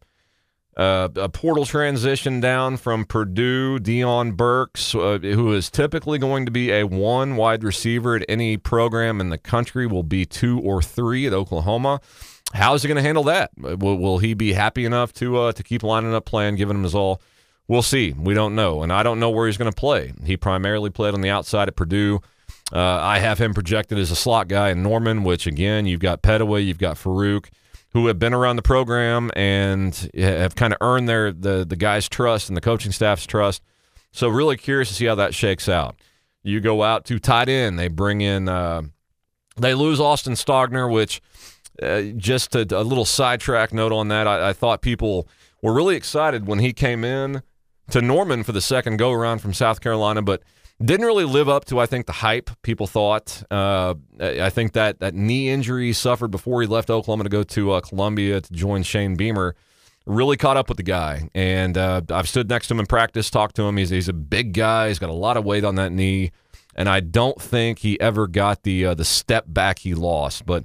uh, 0.81 1.09
a 1.17 1.29
portal 1.29 1.67
transition 1.67 2.41
down 2.41 2.79
from 2.79 3.05
Purdue. 3.05 3.79
Deion 3.79 4.35
Burks, 4.35 4.95
uh, 4.95 5.19
who 5.21 5.53
is 5.53 5.69
typically 5.69 6.19
going 6.19 6.47
to 6.47 6.51
be 6.51 6.73
a 6.73 6.85
one 6.85 7.37
wide 7.37 7.63
receiver 7.63 8.17
at 8.17 8.25
any 8.31 8.57
program 8.57 9.21
in 9.21 9.29
the 9.29 9.37
country, 9.37 9.87
will 9.87 10.03
be 10.03 10.25
two 10.25 10.59
or 10.59 10.81
three 10.81 11.27
at 11.27 11.35
Oklahoma. 11.35 12.01
How 12.55 12.73
is 12.73 12.83
he 12.83 12.89
going 12.89 12.97
to 12.97 13.03
handle 13.03 13.25
that? 13.25 13.51
Will, 13.59 13.99
will, 13.99 14.19
he 14.19 14.33
be 14.33 14.55
happy 14.55 14.87
enough 14.87 15.13
to 15.15 15.37
uh, 15.37 15.53
to 15.53 15.63
keep 15.63 15.83
lining 15.83 16.15
up 16.15 16.25
playing, 16.25 16.57
giving 16.57 16.77
him 16.77 16.85
his 16.85 16.95
all? 16.95 17.21
We'll 17.69 17.83
see. 17.83 18.15
We 18.15 18.33
don't 18.33 18.55
know, 18.55 18.83
and 18.83 18.91
I 18.91 19.03
don't 19.03 19.21
know 19.21 19.29
where 19.29 19.49
he's 19.49 19.59
going 19.59 19.71
to 19.71 19.77
play. 19.77 20.15
He 20.25 20.39
primarily 20.39 20.89
played 20.89 21.13
on 21.13 21.21
the 21.21 21.29
outside 21.29 21.69
at 21.69 21.77
Purdue. 21.77 22.21
Uh, 22.73 22.81
I 22.81 23.19
have 23.19 23.39
him 23.39 23.53
projected 23.53 23.99
as 23.99 24.11
a 24.11 24.17
slot 24.17 24.49
guy 24.49 24.71
in 24.71 24.83
Norman, 24.83 25.25
which 25.25 25.47
again, 25.47 25.85
you've 25.85 26.01
got 26.01 26.23
Pettaway, 26.23 26.65
you've 26.65 26.79
got 26.79 26.97
Farooq, 26.97 27.51
who 27.93 28.07
have 28.07 28.19
been 28.19 28.35
around 28.35 28.57
the 28.57 28.63
program 28.63 29.31
and 29.35 30.11
have 30.15 30.55
kind 30.55 30.73
of 30.73 30.79
earned 30.81 31.09
their 31.09 31.33
the 31.33 31.65
the 31.65 31.77
guys' 31.77 32.09
trust 32.09 32.49
and 32.49 32.57
the 32.57 32.61
coaching 32.61 32.93
staff's 32.93 33.27
trust. 33.27 33.63
So 34.13 34.29
really 34.29 34.57
curious 34.57 34.89
to 34.89 34.95
see 34.95 35.07
how 35.07 35.15
that 35.17 35.35
shakes 35.35 35.69
out. 35.69 35.97
You 36.43 36.61
go 36.61 36.83
out 36.83 37.05
to 37.07 37.19
tight 37.19 37.49
end, 37.49 37.79
they 37.79 37.89
bring 37.89 38.23
in, 38.23 38.49
uh, 38.49 38.83
they 39.57 39.75
lose 39.75 40.01
Austin 40.01 40.33
Stogner, 40.35 40.91
which 40.91 41.21
uh, 41.83 42.03
just 42.17 42.55
a, 42.55 42.61
a, 42.77 42.83
little 42.83 43.05
sidetrack 43.05 43.73
note 43.73 43.93
on 43.93 44.09
that. 44.09 44.27
I, 44.27 44.51
I, 44.51 44.53
thought 44.53 44.83
people 44.83 45.29
were 45.63 45.73
really 45.73 45.97
excited 45.97 46.47
when 46.47 46.59
he 46.59 46.73
came 46.73 47.05
in 47.05 47.43
to 47.91 48.01
Norman 48.01 48.43
for 48.43 48.53
the 48.53 48.61
second 48.61 48.97
go 48.97 49.13
around 49.13 49.41
from 49.41 49.53
South 49.53 49.81
Carolina, 49.81 50.23
but 50.23 50.43
didn't 50.87 51.07
really 51.07 51.25
live 51.25 51.49
up 51.49 51.65
to 51.67 51.79
I 51.79 51.87
think 51.87 52.07
the 52.07 52.13
hype 52.13 52.51
people 52.63 52.87
thought. 52.87 53.43
Uh, 53.51 53.95
I 54.21 54.51
think 54.51 54.73
that 54.73 55.01
that 55.01 55.15
knee 55.15 55.51
injury 55.51 55.87
he 55.87 55.93
suffered 55.93 56.29
before 56.29 56.61
he 56.63 56.67
left 56.67 56.91
Oklahoma 56.91 57.25
to 57.25 57.31
go 57.31 57.43
to 57.43 57.73
uh, 57.73 57.81
Columbia 57.81 58.41
to 58.41 58.53
join 58.53 58.83
Shane 58.83 59.17
Beamer 59.17 59.55
really 60.07 60.37
caught 60.37 60.57
up 60.57 60.69
with 60.69 60.79
the 60.79 60.83
guy. 60.83 61.29
And 61.35 61.77
uh, 61.77 62.03
I've 62.11 62.29
stood 62.29 62.49
next 62.49 62.69
to 62.69 62.75
him 62.75 62.81
in 62.81 62.87
practice, 62.87 63.31
talked 63.31 63.57
to 63.57 63.63
him. 63.63 63.77
He's 63.77 63.91
he's 63.91 64.09
a 64.09 64.15
big 64.15 64.55
guy. 64.55 64.89
He's 64.89 64.99
got 64.99 65.11
a 65.11 65.15
lot 65.15 65.37
of 65.37 65.45
weight 65.45 65.65
on 65.65 65.75
that 65.77 65.93
knee, 65.93 66.33
and 66.75 66.89
I 66.89 67.01
don't 67.01 67.41
think 67.41 67.81
he 67.81 68.01
ever 68.01 68.27
got 68.27 68.63
the 68.63 68.87
uh, 68.87 68.95
the 68.95 69.05
step 69.05 69.45
back 69.49 69.81
he 69.81 69.95
lost. 69.95 70.47
But 70.47 70.65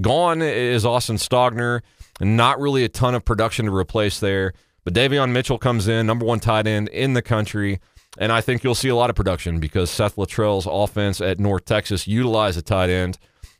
gone 0.00 0.42
is 0.42 0.84
Austin 0.84 1.16
Stogner. 1.16 1.80
And 2.20 2.36
not 2.36 2.60
really 2.60 2.84
a 2.84 2.88
ton 2.88 3.14
of 3.14 3.24
production 3.24 3.64
to 3.64 3.74
replace 3.74 4.20
there. 4.20 4.52
But 4.84 4.92
Davion 4.94 5.32
Mitchell 5.32 5.58
comes 5.58 5.88
in, 5.88 6.06
number 6.06 6.26
one 6.26 6.38
tight 6.38 6.66
end 6.66 6.88
in 6.88 7.14
the 7.14 7.22
country. 7.22 7.80
And 8.18 8.32
I 8.32 8.40
think 8.40 8.64
you'll 8.64 8.74
see 8.74 8.88
a 8.88 8.96
lot 8.96 9.10
of 9.10 9.16
production 9.16 9.60
because 9.60 9.90
Seth 9.90 10.16
Littrell's 10.16 10.66
offense 10.68 11.20
at 11.20 11.38
North 11.38 11.64
Texas 11.64 12.08
utilized 12.08 12.58
a 12.58 12.62
tight 12.62 12.90
end 12.90 13.18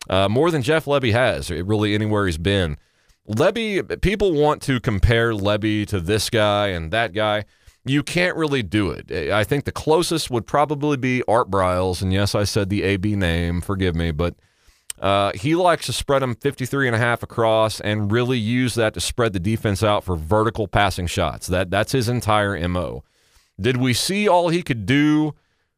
uh, 0.09 0.29
more 0.29 0.51
than 0.51 0.63
Jeff 0.63 0.87
Lebby 0.87 1.13
has, 1.13 1.51
really 1.51 1.95
anywhere 1.95 2.27
he's 2.27 2.39
been. 2.39 2.77
Lebby, 3.29 4.01
people 4.01 4.33
want 4.33 4.61
to 4.63 4.81
compare 4.81 5.33
Lebby 5.33 5.87
to 5.87 6.01
this 6.01 6.31
guy 6.31 6.69
and 6.69 6.91
that 6.91 7.13
guy. 7.13 7.45
You 7.85 8.03
can't 8.03 8.37
really 8.37 8.63
do 8.63 8.91
it. 8.91 9.11
I 9.31 9.45
think 9.45 9.65
the 9.65 9.73
closest 9.73 10.31
would 10.31 10.47
probably 10.47 10.97
be 10.97 11.23
Art 11.29 11.51
Briles. 11.51 12.03
And 12.03 12.13
yes, 12.13 12.35
I 12.35 12.45
said 12.45 12.69
the 12.69 12.83
AB 12.83 13.17
name, 13.17 13.61
forgive 13.61 13.95
me, 13.95 14.11
but 14.11 14.35
uh, 15.01 15.33
he 15.35 15.55
likes 15.55 15.87
to 15.87 15.93
spread 15.93 16.21
them 16.21 16.35
53 16.35 16.89
and 16.89 16.95
a 16.95 16.99
half 16.99 17.23
across 17.23 17.81
and 17.81 18.13
really 18.13 18.37
use 18.37 18.75
that 18.75 18.95
to 18.95 19.01
spread 19.01 19.33
the 19.33 19.41
defense 19.41 19.83
out 19.83 20.05
for 20.05 20.15
vertical 20.15 20.69
passing 20.69 21.07
shots. 21.07 21.47
That 21.47 21.71
That's 21.71 21.93
his 21.93 22.09
entire 22.09 22.69
MO. 22.69 23.03
Did 23.61 23.77
we 23.77 23.93
see 23.93 24.29
all 24.29 24.49
he 24.49 24.63
could 24.63 24.87
do 24.87 25.35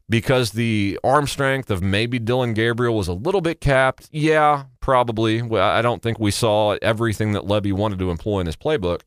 because 0.09 0.53
the 0.53 0.99
arm 1.03 1.27
strength 1.27 1.71
of 1.71 1.83
maybe 1.83 2.19
Dillon 2.19 2.55
Gabriel 2.55 2.97
was 2.97 3.09
a 3.09 3.13
little 3.13 3.41
bit 3.41 3.61
capped? 3.61 4.09
Yeah, 4.13 4.65
probably. 4.81 5.41
I 5.59 5.83
don't 5.83 6.03
think 6.03 6.19
we 6.19 6.31
saw 6.31 6.77
everything 6.83 7.33
that 7.33 7.45
Lebby 7.45 7.73
wanted 7.73 7.99
to 8.01 8.11
employ 8.11 8.41
in 8.41 8.47
his 8.47 8.57
playbook. 8.57 9.01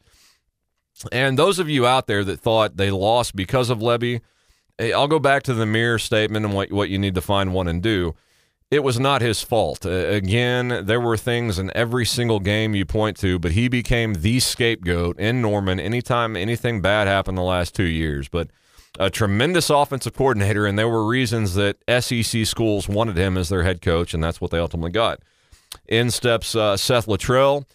And 1.11 1.37
those 1.37 1.59
of 1.59 1.69
you 1.69 1.85
out 1.85 2.07
there 2.07 2.23
that 2.23 2.39
thought 2.39 2.77
they 2.77 2.89
lost 2.89 3.35
because 3.35 3.69
of 3.69 3.79
Lebby, 3.79 4.21
I'll 4.79 5.07
go 5.07 5.19
back 5.19 5.43
to 5.43 5.53
the 5.53 5.65
mirror 5.65 5.99
statement 5.99 6.45
and 6.45 6.53
what, 6.53 6.71
what 6.71 6.89
you 6.89 6.97
need 6.97 7.15
to 7.15 7.21
find 7.21 7.53
one 7.53 7.67
and 7.67 7.81
do. 7.81 8.15
It 8.71 8.83
was 8.83 8.99
not 8.99 9.21
his 9.21 9.43
fault. 9.43 9.85
Uh, 9.85 9.89
again, 9.89 10.85
there 10.85 10.99
were 10.99 11.17
things 11.17 11.59
in 11.59 11.71
every 11.75 12.05
single 12.05 12.39
game 12.39 12.73
you 12.73 12.85
point 12.85 13.15
to, 13.17 13.37
but 13.37 13.51
he 13.51 13.67
became 13.67 14.15
the 14.15 14.39
scapegoat 14.39 15.19
in 15.19 15.41
Norman 15.41 15.79
anytime 15.79 16.35
anything 16.35 16.81
bad 16.81 17.07
happened 17.07 17.37
the 17.37 17.43
last 17.43 17.75
two 17.75 17.83
years. 17.83 18.27
But 18.27 18.49
a 18.99 19.09
tremendous 19.09 19.69
offensive 19.69 20.13
coordinator, 20.13 20.65
and 20.65 20.77
there 20.77 20.89
were 20.89 21.05
reasons 21.05 21.55
that 21.55 21.77
SEC 22.01 22.45
schools 22.45 22.87
wanted 22.87 23.17
him 23.17 23.37
as 23.37 23.49
their 23.49 23.63
head 23.63 23.81
coach, 23.81 24.13
and 24.13 24.23
that's 24.23 24.39
what 24.39 24.51
they 24.51 24.59
ultimately 24.59 24.91
got. 24.91 25.19
In 25.87 26.11
steps 26.11 26.55
uh, 26.55 26.77
Seth 26.77 27.05
Littrell, 27.05 27.65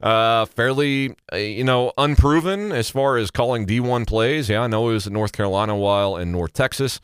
uh, 0.00 0.44
fairly, 0.46 1.14
uh, 1.32 1.36
you 1.36 1.64
know, 1.64 1.92
unproven 1.96 2.72
as 2.72 2.90
far 2.90 3.16
as 3.16 3.30
calling 3.30 3.66
D1 3.66 4.06
plays. 4.06 4.48
Yeah, 4.48 4.62
I 4.62 4.66
know 4.66 4.88
he 4.88 4.94
was 4.94 5.06
at 5.06 5.12
North 5.12 5.32
Carolina 5.32 5.74
a 5.74 5.78
while 5.78 6.16
in 6.16 6.32
North 6.32 6.52
Texas. 6.52 7.00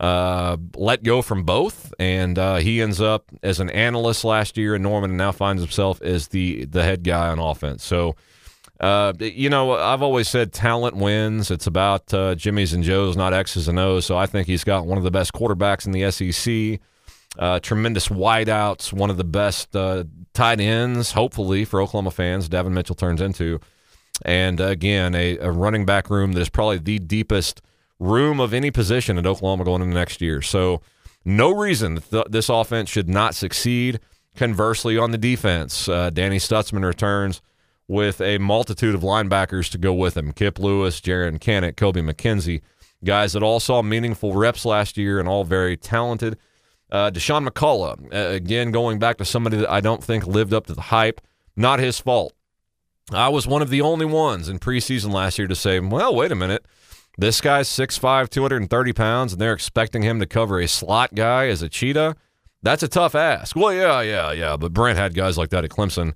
Uh, 0.00 0.56
let 0.76 1.02
go 1.02 1.20
from 1.20 1.42
both, 1.44 1.92
and 1.98 2.38
uh, 2.38 2.56
he 2.56 2.80
ends 2.80 3.02
up 3.02 3.26
as 3.42 3.60
an 3.60 3.68
analyst 3.68 4.24
last 4.24 4.56
year 4.56 4.74
in 4.74 4.82
Norman, 4.82 5.10
and 5.10 5.18
now 5.18 5.30
finds 5.32 5.60
himself 5.60 6.00
as 6.00 6.28
the 6.28 6.64
the 6.64 6.82
head 6.82 7.04
guy 7.04 7.28
on 7.28 7.38
offense. 7.38 7.84
So 7.84 8.16
uh, 8.80 9.12
you 9.18 9.50
know, 9.50 9.72
I've 9.72 10.00
always 10.00 10.26
said 10.26 10.52
talent 10.52 10.96
wins. 10.96 11.50
It's 11.50 11.66
about 11.66 12.12
uh, 12.14 12.34
Jimmy's 12.34 12.72
and 12.72 12.82
Joe's, 12.82 13.14
not 13.14 13.34
X's 13.34 13.68
and 13.68 13.78
O's. 13.78 14.06
So 14.06 14.16
I 14.16 14.24
think 14.24 14.46
he's 14.46 14.64
got 14.64 14.86
one 14.86 14.96
of 14.96 15.04
the 15.04 15.10
best 15.10 15.34
quarterbacks 15.34 15.84
in 15.84 15.92
the 15.92 16.10
SEC. 16.10 16.80
Uh, 17.38 17.60
tremendous 17.60 18.08
wideouts, 18.08 18.92
one 18.92 19.10
of 19.10 19.16
the 19.18 19.24
best 19.24 19.76
uh, 19.76 20.04
tight 20.32 20.60
ends, 20.60 21.12
hopefully 21.12 21.64
for 21.64 21.80
Oklahoma 21.80 22.10
fans. 22.10 22.48
Davin 22.48 22.72
Mitchell 22.72 22.96
turns 22.96 23.20
into, 23.20 23.60
and 24.24 24.60
again, 24.60 25.14
a, 25.14 25.38
a, 25.38 25.50
running 25.50 25.86
back 25.86 26.10
room 26.10 26.32
that 26.32 26.40
is 26.40 26.48
probably 26.48 26.78
the 26.78 26.98
deepest 26.98 27.62
room 28.00 28.40
of 28.40 28.52
any 28.52 28.72
position 28.72 29.16
at 29.16 29.26
Oklahoma 29.26 29.64
going 29.64 29.80
into 29.80 29.94
next 29.94 30.20
year. 30.20 30.42
So 30.42 30.80
no 31.24 31.54
reason 31.54 32.00
th- 32.00 32.26
this 32.28 32.48
offense 32.48 32.90
should 32.90 33.08
not 33.08 33.34
succeed. 33.36 34.00
Conversely, 34.34 34.98
on 34.98 35.12
the 35.12 35.18
defense, 35.18 35.88
uh, 35.88 36.10
Danny 36.10 36.38
Stutsman 36.38 36.84
returns 36.84 37.40
with 37.90 38.20
a 38.20 38.38
multitude 38.38 38.94
of 38.94 39.00
linebackers 39.00 39.68
to 39.68 39.76
go 39.76 39.92
with 39.92 40.16
him 40.16 40.30
Kip 40.30 40.60
Lewis, 40.60 41.00
Jaren 41.00 41.40
Kanak, 41.40 41.74
Kobie 41.74 42.08
McKinzie, 42.08 42.62
guys 43.02 43.32
that 43.32 43.42
all 43.42 43.58
saw 43.58 43.82
meaningful 43.82 44.32
reps 44.32 44.64
last 44.64 44.96
year 44.96 45.18
and 45.18 45.28
all 45.28 45.42
very 45.42 45.76
talented. 45.76 46.38
Uh, 46.92 47.10
Dasan 47.10 47.48
McCullough, 47.48 48.12
again, 48.12 48.70
going 48.70 49.00
back 49.00 49.18
to 49.18 49.24
somebody 49.24 49.56
that 49.56 49.68
I 49.68 49.80
don't 49.80 50.04
think 50.04 50.24
lived 50.24 50.54
up 50.54 50.66
to 50.66 50.74
the 50.74 50.82
hype, 50.82 51.20
not 51.56 51.80
his 51.80 51.98
fault. 51.98 52.32
I 53.10 53.28
was 53.28 53.48
one 53.48 53.60
of 53.60 53.70
the 53.70 53.80
only 53.80 54.06
ones 54.06 54.48
in 54.48 54.60
preseason 54.60 55.12
last 55.12 55.36
year 55.36 55.48
to 55.48 55.56
say, 55.56 55.80
well, 55.80 56.14
wait 56.14 56.30
a 56.30 56.36
minute. 56.36 56.64
This 57.18 57.40
guy's 57.40 57.68
6'5, 57.68 58.28
230 58.28 58.92
pounds, 58.92 59.32
and 59.32 59.40
they're 59.40 59.52
expecting 59.52 60.02
him 60.02 60.20
to 60.20 60.26
cover 60.26 60.60
a 60.60 60.68
slot 60.68 61.16
guy 61.16 61.48
as 61.48 61.60
a 61.60 61.68
cheetah. 61.68 62.14
That's 62.62 62.84
a 62.84 62.88
tough 62.88 63.16
ask. 63.16 63.56
Well, 63.56 63.72
yeah, 63.72 64.00
yeah, 64.00 64.30
yeah. 64.30 64.56
But 64.56 64.72
Brent 64.72 64.96
had 64.96 65.14
guys 65.14 65.36
like 65.36 65.50
that 65.50 65.64
at 65.64 65.70
Clemson 65.70 66.12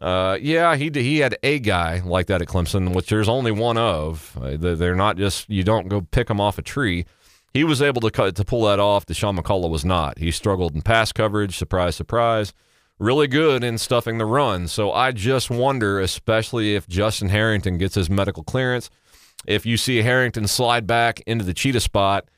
uh, 0.00 0.38
yeah, 0.40 0.74
he 0.76 0.90
he 0.92 1.18
had 1.18 1.36
a 1.42 1.58
guy 1.60 2.00
like 2.04 2.26
that 2.26 2.42
at 2.42 2.48
Clemson, 2.48 2.94
which 2.94 3.08
there's 3.08 3.28
only 3.28 3.52
one 3.52 3.78
of. 3.78 4.36
Uh, 4.40 4.56
they're 4.58 4.96
not 4.96 5.16
just 5.16 5.48
you 5.48 5.62
don't 5.62 5.88
go 5.88 6.00
pick 6.00 6.28
them 6.28 6.40
off 6.40 6.58
a 6.58 6.62
tree. 6.62 7.06
He 7.52 7.62
was 7.62 7.80
able 7.80 8.00
to 8.00 8.10
cut, 8.10 8.34
to 8.34 8.44
pull 8.44 8.64
that 8.64 8.80
off. 8.80 9.06
Deshaun 9.06 9.38
McCullough 9.38 9.70
was 9.70 9.84
not. 9.84 10.18
He 10.18 10.32
struggled 10.32 10.74
in 10.74 10.82
pass 10.82 11.12
coverage. 11.12 11.56
Surprise, 11.56 11.94
surprise. 11.94 12.52
Really 12.98 13.28
good 13.28 13.62
in 13.62 13.78
stuffing 13.78 14.18
the 14.18 14.26
run. 14.26 14.66
So 14.66 14.90
I 14.92 15.12
just 15.12 15.50
wonder, 15.50 16.00
especially 16.00 16.74
if 16.74 16.88
Justin 16.88 17.28
Harrington 17.28 17.78
gets 17.78 17.94
his 17.94 18.10
medical 18.10 18.42
clearance, 18.42 18.90
if 19.46 19.64
you 19.64 19.76
see 19.76 19.98
Harrington 19.98 20.48
slide 20.48 20.86
back 20.86 21.20
into 21.26 21.44
the 21.44 21.54
cheetah 21.54 21.80
spot 21.80 22.28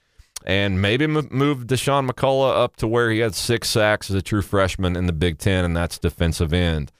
and 0.44 0.82
maybe 0.82 1.06
move 1.06 1.66
Deshaun 1.66 2.08
McCullough 2.08 2.54
up 2.54 2.76
to 2.76 2.86
where 2.86 3.10
he 3.10 3.20
had 3.20 3.34
six 3.34 3.70
sacks 3.70 4.10
as 4.10 4.16
a 4.16 4.22
true 4.22 4.42
freshman 4.42 4.96
in 4.96 5.06
the 5.06 5.12
Big 5.12 5.38
Ten, 5.38 5.64
and 5.64 5.74
that's 5.74 5.98
defensive 5.98 6.52
end. 6.52 6.92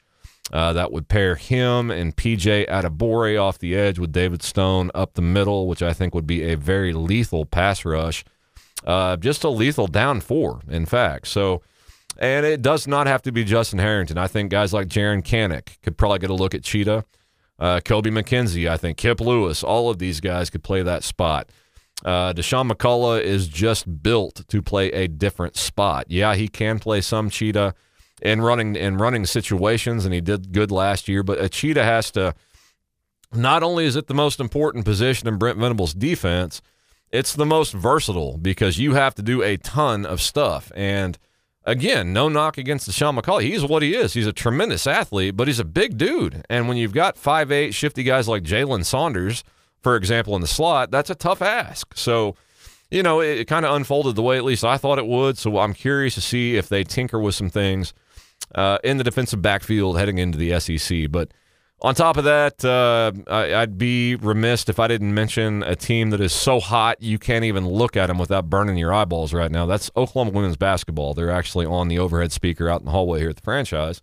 Uh, 0.53 0.73
that 0.73 0.93
would 0.93 1.09
pair 1.09 1.35
him 1.35 1.91
and 1.91 2.17
PJ 2.17 2.69
Adebawore 2.69 3.41
off 3.43 3.59
the 3.59 3.75
edge 3.75 3.99
with 3.99 4.13
David 4.13 4.43
Stone 4.43 4.93
up 4.95 5.15
the 5.15 5.23
middle, 5.23 5.67
which 5.67 5.83
I 5.83 5.93
think 5.93 6.15
would 6.15 6.27
be 6.27 6.45
a 6.45 6.57
very 6.57 6.93
lethal 6.93 7.45
pass 7.45 7.85
rush. 7.85 8.25
Uh, 8.87 9.17
just 9.17 9.43
a 9.43 9.49
lethal 9.49 9.89
down 9.89 10.21
four, 10.21 10.61
in 10.69 10.87
fact. 10.87 11.27
So, 11.27 11.63
and 12.19 12.47
it 12.47 12.63
does 12.63 12.87
not 12.87 13.09
have 13.09 13.23
to 13.23 13.33
be 13.33 13.43
Justin 13.43 13.81
Harrington. 13.81 14.19
I 14.19 14.29
think 14.29 14.51
guys 14.53 14.73
like 14.73 14.87
Jaren 14.87 15.23
Kanak 15.23 15.83
could 15.83 15.99
probably 15.99 16.21
get 16.21 16.31
a 16.31 16.35
look 16.35 16.55
at 16.55 16.63
Cheetah. 16.63 17.05
Uh, 17.59 17.81
Kobie 17.81 18.13
McKinzie, 18.13 18.69
I 18.69 18.77
think 18.77 18.99
Kip 18.99 19.21
Lewis, 19.21 19.65
all 19.65 19.91
of 19.91 19.99
these 19.99 20.21
guys 20.21 20.51
could 20.51 20.63
play 20.63 20.83
that 20.83 21.03
spot. 21.03 21.51
Uh, 22.05 22.33
Dasan 22.35 22.71
McCullough 22.71 23.23
is 23.23 23.49
just 23.49 24.03
built 24.03 24.47
to 24.49 24.63
play 24.63 24.93
a 24.93 25.09
different 25.09 25.57
spot. 25.57 26.05
Yeah, 26.09 26.35
he 26.35 26.47
can 26.47 26.79
play 26.79 27.01
some 27.01 27.31
cheetah 27.31 27.75
in 28.23 28.41
running 28.41 28.77
in 28.77 28.97
running 28.97 29.27
situations, 29.27 30.05
and 30.05 30.15
he 30.15 30.21
did 30.21 30.53
good 30.53 30.71
last 30.71 31.09
year. 31.09 31.23
But 31.23 31.41
a 31.41 31.49
cheetah 31.49 31.85
has 31.85 32.11
to. 32.13 32.35
Not 33.33 33.63
only 33.63 33.85
is 33.85 33.97
it 33.97 34.07
the 34.07 34.15
most 34.15 34.41
important 34.41 34.85
position 34.85 35.29
in 35.29 35.37
Brent 35.37 35.59
Venables' 35.59 35.93
defense, 35.93 36.63
it's 37.11 37.35
the 37.35 37.45
most 37.45 37.73
versatile 37.73 38.39
because 38.39 38.79
you 38.79 38.95
have 38.95 39.15
to 39.17 39.23
do 39.23 39.43
a 39.43 39.57
ton 39.57 40.07
of 40.07 40.23
stuff. 40.23 40.71
And 40.75 41.19
again, 41.65 42.13
no 42.13 42.29
knock 42.29 42.57
against 42.57 42.89
Dasan 42.89 43.19
McCullough. 43.19 43.43
He's 43.43 43.65
what 43.65 43.83
he 43.83 43.95
is. 43.95 44.15
He's 44.15 44.29
a 44.29 44.33
tremendous 44.33 44.87
athlete, 44.87 45.37
but 45.37 45.49
he's 45.49 45.59
a 45.59 45.65
big 45.65 45.99
dude. 45.99 46.45
And 46.49 46.69
when 46.69 46.77
you've 46.77 46.95
got 46.95 47.19
five 47.19 47.51
eight 47.51 47.75
shifty 47.75 48.05
guys 48.05 48.29
like 48.29 48.45
Jalen 48.45 48.85
Saunders, 48.85 49.43
for 49.83 49.97
example, 49.97 50.35
in 50.35 50.41
the 50.41 50.47
slot, 50.47 50.91
that's 50.91 51.11
a 51.11 51.15
tough 51.15 51.43
ask. 51.43 51.97
So 51.97 52.37
you 52.91 53.03
know, 53.03 53.21
it, 53.21 53.41
it 53.41 53.45
kind 53.47 53.67
of 53.67 53.75
unfolded 53.75 54.15
the 54.15 54.23
way 54.23 54.37
at 54.37 54.45
least 54.45 54.65
I 54.65 54.77
thought 54.77 54.99
it 54.99 55.07
would. 55.07 55.39
So 55.39 55.59
I'm 55.59 55.75
curious 55.75 56.15
to 56.15 56.21
see 56.21 56.57
if 56.57 56.69
they 56.69 56.85
tinker 56.85 57.19
with 57.19 57.35
some 57.35 57.51
things 57.51 57.93
uh, 58.55 58.79
in 58.85 58.97
the 58.97 59.05
defensive 59.05 59.43
backfield 59.43 59.99
heading 59.99 60.19
into 60.19 60.39
the 60.39 60.59
SEC. 60.61 61.11
But 61.11 61.33
on 61.83 61.95
top 61.95 62.17
of 62.17 62.25
that, 62.25 62.65
uh, 62.65 63.13
I, 63.31 63.61
would 63.61 63.77
be 63.77 64.17
remiss 64.17 64.69
if 64.69 64.81
I 64.81 64.89
didn't 64.89 65.13
mention 65.13 65.63
a 65.63 65.77
team 65.77 66.11
that 66.11 66.21
is 66.21 66.33
so 66.33 66.59
hot 66.59 67.03
you 67.03 67.19
can't 67.19 67.45
even 67.45 67.69
look 67.69 67.97
at 67.97 68.07
them 68.07 68.19
without 68.19 68.49
burning 68.49 68.79
your 68.79 68.95
eyeballs 68.95 69.35
right 69.35 69.51
now. 69.51 69.67
That's 69.67 69.91
Oklahoma 69.97 70.31
women's 70.31 70.57
basketball. 70.57 71.13
They're 71.13 71.31
actually 71.31 71.67
on 71.67 71.89
the 71.89 71.99
overhead 71.99 72.33
speaker 72.33 72.71
out 72.71 72.81
in 72.81 72.87
the 72.87 72.93
hallway 72.93 73.21
here 73.21 73.29
at 73.29 73.37
the 73.37 73.43
franchise. 73.43 74.01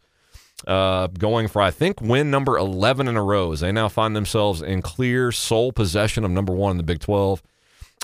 Uh, 0.68 1.08
going 1.08 1.48
for, 1.48 1.62
I 1.62 1.72
think, 1.72 2.00
win 2.00 2.30
number 2.30 2.58
11 2.58 3.08
in 3.08 3.18
a 3.18 3.24
row 3.24 3.52
as 3.52 3.62
they 3.62 3.72
now 3.72 3.90
find 3.90 4.16
themselves 4.16 4.62
in 4.62 4.82
clear 4.82 5.32
sole 5.32 5.74
possession 5.74 6.24
of 6.24 6.32
number 6.32 6.54
one 6.54 6.72
in 6.72 6.78
the 6.78 6.84
Big 6.84 7.00
12. 7.00 7.42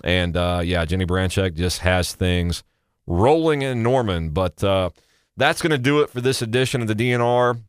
And 0.03 0.35
uh, 0.35 0.61
yeah, 0.63 0.83
Jennie 0.85 1.05
Baranczyk 1.05 1.55
just 1.55 1.79
has 1.79 2.13
things 2.13 2.63
rolling 3.05 3.61
in 3.61 3.83
Norman. 3.83 4.31
But 4.31 4.63
uh, 4.63 4.89
that's 5.39 5.61
going 5.61 5.71
to 5.71 5.77
do 5.77 6.01
it 6.01 6.09
for 6.09 6.21
this 6.21 6.41
edition 6.41 6.81
of 6.81 6.87
the 6.87 6.95
DNR. 6.95 7.61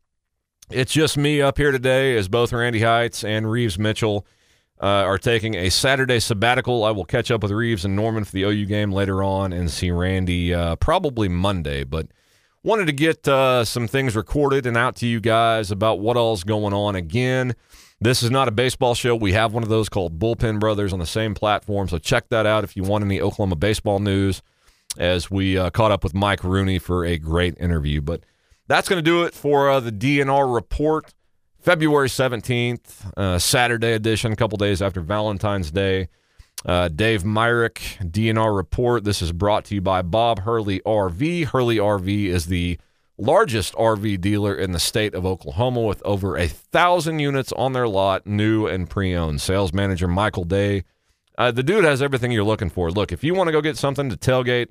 It's 0.70 0.92
just 0.92 1.16
me 1.16 1.40
up 1.40 1.56
here 1.56 1.70
today 1.70 2.16
as 2.16 2.28
both 2.28 2.52
Randy 2.52 2.80
Heights 2.82 3.24
and 3.24 3.50
Reeves 3.50 3.78
Mitchell 3.78 4.26
uh, 4.82 4.86
are 4.86 5.18
taking 5.18 5.54
a 5.54 5.70
Saturday 5.70 6.18
sabbatical. 6.18 6.84
I 6.84 6.90
will 6.90 7.04
catch 7.04 7.30
up 7.30 7.42
with 7.42 7.52
Reeves 7.52 7.84
and 7.84 7.94
Norman 7.94 8.24
for 8.24 8.32
the 8.32 8.42
OU 8.42 8.66
game 8.66 8.92
later 8.92 9.22
on 9.22 9.52
and 9.52 9.70
see 9.70 9.90
Randy 9.90 10.52
uh, 10.52 10.76
probably 10.76 11.28
Monday. 11.28 11.84
But 11.84 12.08
wanted 12.64 12.86
to 12.86 12.92
get 12.92 13.26
uh, 13.28 13.64
some 13.64 13.86
things 13.86 14.16
recorded 14.16 14.66
and 14.66 14.76
out 14.76 14.96
to 14.96 15.06
you 15.06 15.20
guys 15.20 15.70
about 15.70 16.00
what 16.00 16.16
all's 16.16 16.42
going 16.42 16.74
on. 16.74 16.96
Again, 16.96 17.54
this 18.00 18.22
is 18.22 18.32
not 18.32 18.48
a 18.48 18.52
baseball 18.52 18.94
show. 18.94 19.14
We 19.14 19.32
have 19.32 19.52
one 19.52 19.62
of 19.62 19.68
those 19.68 19.88
called 19.88 20.18
Bullpen 20.18 20.58
Brothers 20.58 20.92
on 20.92 20.98
the 20.98 21.06
same 21.06 21.34
platform. 21.34 21.88
So 21.88 21.98
check 21.98 22.28
that 22.30 22.46
out 22.46 22.64
if 22.64 22.76
you 22.76 22.82
want 22.82 23.04
any 23.04 23.20
Oklahoma 23.20 23.56
baseball 23.56 24.00
news 24.00 24.42
as 24.98 25.30
we 25.30 25.56
uh, 25.56 25.70
caught 25.70 25.90
up 25.90 26.04
with 26.04 26.14
Mike 26.14 26.44
Rooney 26.44 26.78
for 26.78 27.04
a 27.04 27.18
great 27.18 27.56
interview. 27.58 28.00
But 28.00 28.24
that's 28.66 28.88
going 28.88 28.98
to 28.98 29.02
do 29.02 29.24
it 29.24 29.34
for 29.34 29.70
uh, 29.70 29.80
the 29.80 29.92
D&R 29.92 30.46
report. 30.46 31.14
February 31.60 32.08
17th, 32.08 33.18
uh, 33.18 33.38
Saturday 33.38 33.92
edition, 33.92 34.32
a 34.32 34.36
couple 34.36 34.56
days 34.56 34.80
after 34.80 35.00
Valentine's 35.00 35.70
Day. 35.70 36.08
Uh, 36.64 36.88
Dave 36.88 37.24
Myrick, 37.24 37.98
D&R 38.10 38.52
Report. 38.52 39.04
This 39.04 39.22
is 39.22 39.32
brought 39.32 39.64
to 39.66 39.74
you 39.74 39.80
by 39.80 40.02
Bob 40.02 40.40
Hurley 40.40 40.80
RV. 40.80 41.46
Hurley 41.46 41.76
RV 41.76 42.26
is 42.26 42.46
the 42.46 42.78
largest 43.16 43.74
RV 43.74 44.20
dealer 44.20 44.54
in 44.54 44.72
the 44.72 44.78
state 44.78 45.14
of 45.14 45.24
Oklahoma 45.24 45.82
with 45.82 46.02
over 46.04 46.36
a 46.36 46.48
thousand 46.48 47.18
units 47.18 47.52
on 47.52 47.72
their 47.72 47.88
lot, 47.88 48.26
new 48.26 48.66
and 48.66 48.88
pre 48.88 49.14
owned. 49.14 49.40
Sales 49.40 49.72
manager 49.72 50.08
Michael 50.08 50.44
Day. 50.44 50.84
Uh, 51.40 51.50
the 51.50 51.62
dude 51.62 51.84
has 51.84 52.02
everything 52.02 52.30
you're 52.30 52.44
looking 52.44 52.70
for. 52.70 52.90
Look, 52.90 53.10
if 53.10 53.24
you 53.24 53.34
want 53.34 53.48
to 53.48 53.52
go 53.52 53.60
get 53.60 53.76
something 53.76 54.10
to 54.10 54.16
tailgate 54.16 54.68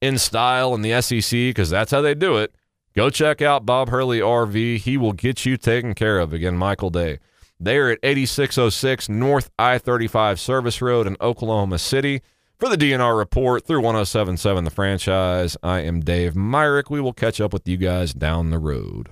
in 0.00 0.18
style 0.18 0.74
in 0.74 0.82
the 0.82 1.00
SEC, 1.00 1.30
because 1.30 1.70
that's 1.70 1.90
how 1.90 2.00
they 2.00 2.14
do 2.14 2.36
it, 2.36 2.54
Go 2.94 3.08
check 3.08 3.40
out 3.40 3.64
Bob 3.64 3.88
Hurley 3.88 4.18
RV. 4.18 4.78
He 4.78 4.96
will 4.96 5.12
get 5.12 5.46
you 5.46 5.56
taken 5.56 5.94
care 5.94 6.18
of. 6.18 6.32
Again, 6.32 6.56
Michael 6.56 6.90
Day. 6.90 7.20
They 7.60 7.78
are 7.78 7.90
at 7.90 8.00
8606 8.02 9.08
North 9.08 9.50
I 9.58 9.78
35 9.78 10.40
Service 10.40 10.82
Road 10.82 11.06
in 11.06 11.16
Oklahoma 11.20 11.78
City. 11.78 12.20
For 12.58 12.68
the 12.68 12.76
D&R 12.76 13.16
report 13.16 13.64
through 13.64 13.80
1077 13.80 14.64
The 14.64 14.70
Franchise, 14.70 15.56
I 15.62 15.80
am 15.80 16.00
Dave 16.00 16.34
Myrick. 16.34 16.90
We 16.90 17.00
will 17.00 17.12
catch 17.12 17.40
up 17.40 17.52
with 17.52 17.66
you 17.68 17.76
guys 17.76 18.12
down 18.12 18.50
the 18.50 18.58
road. 18.58 19.10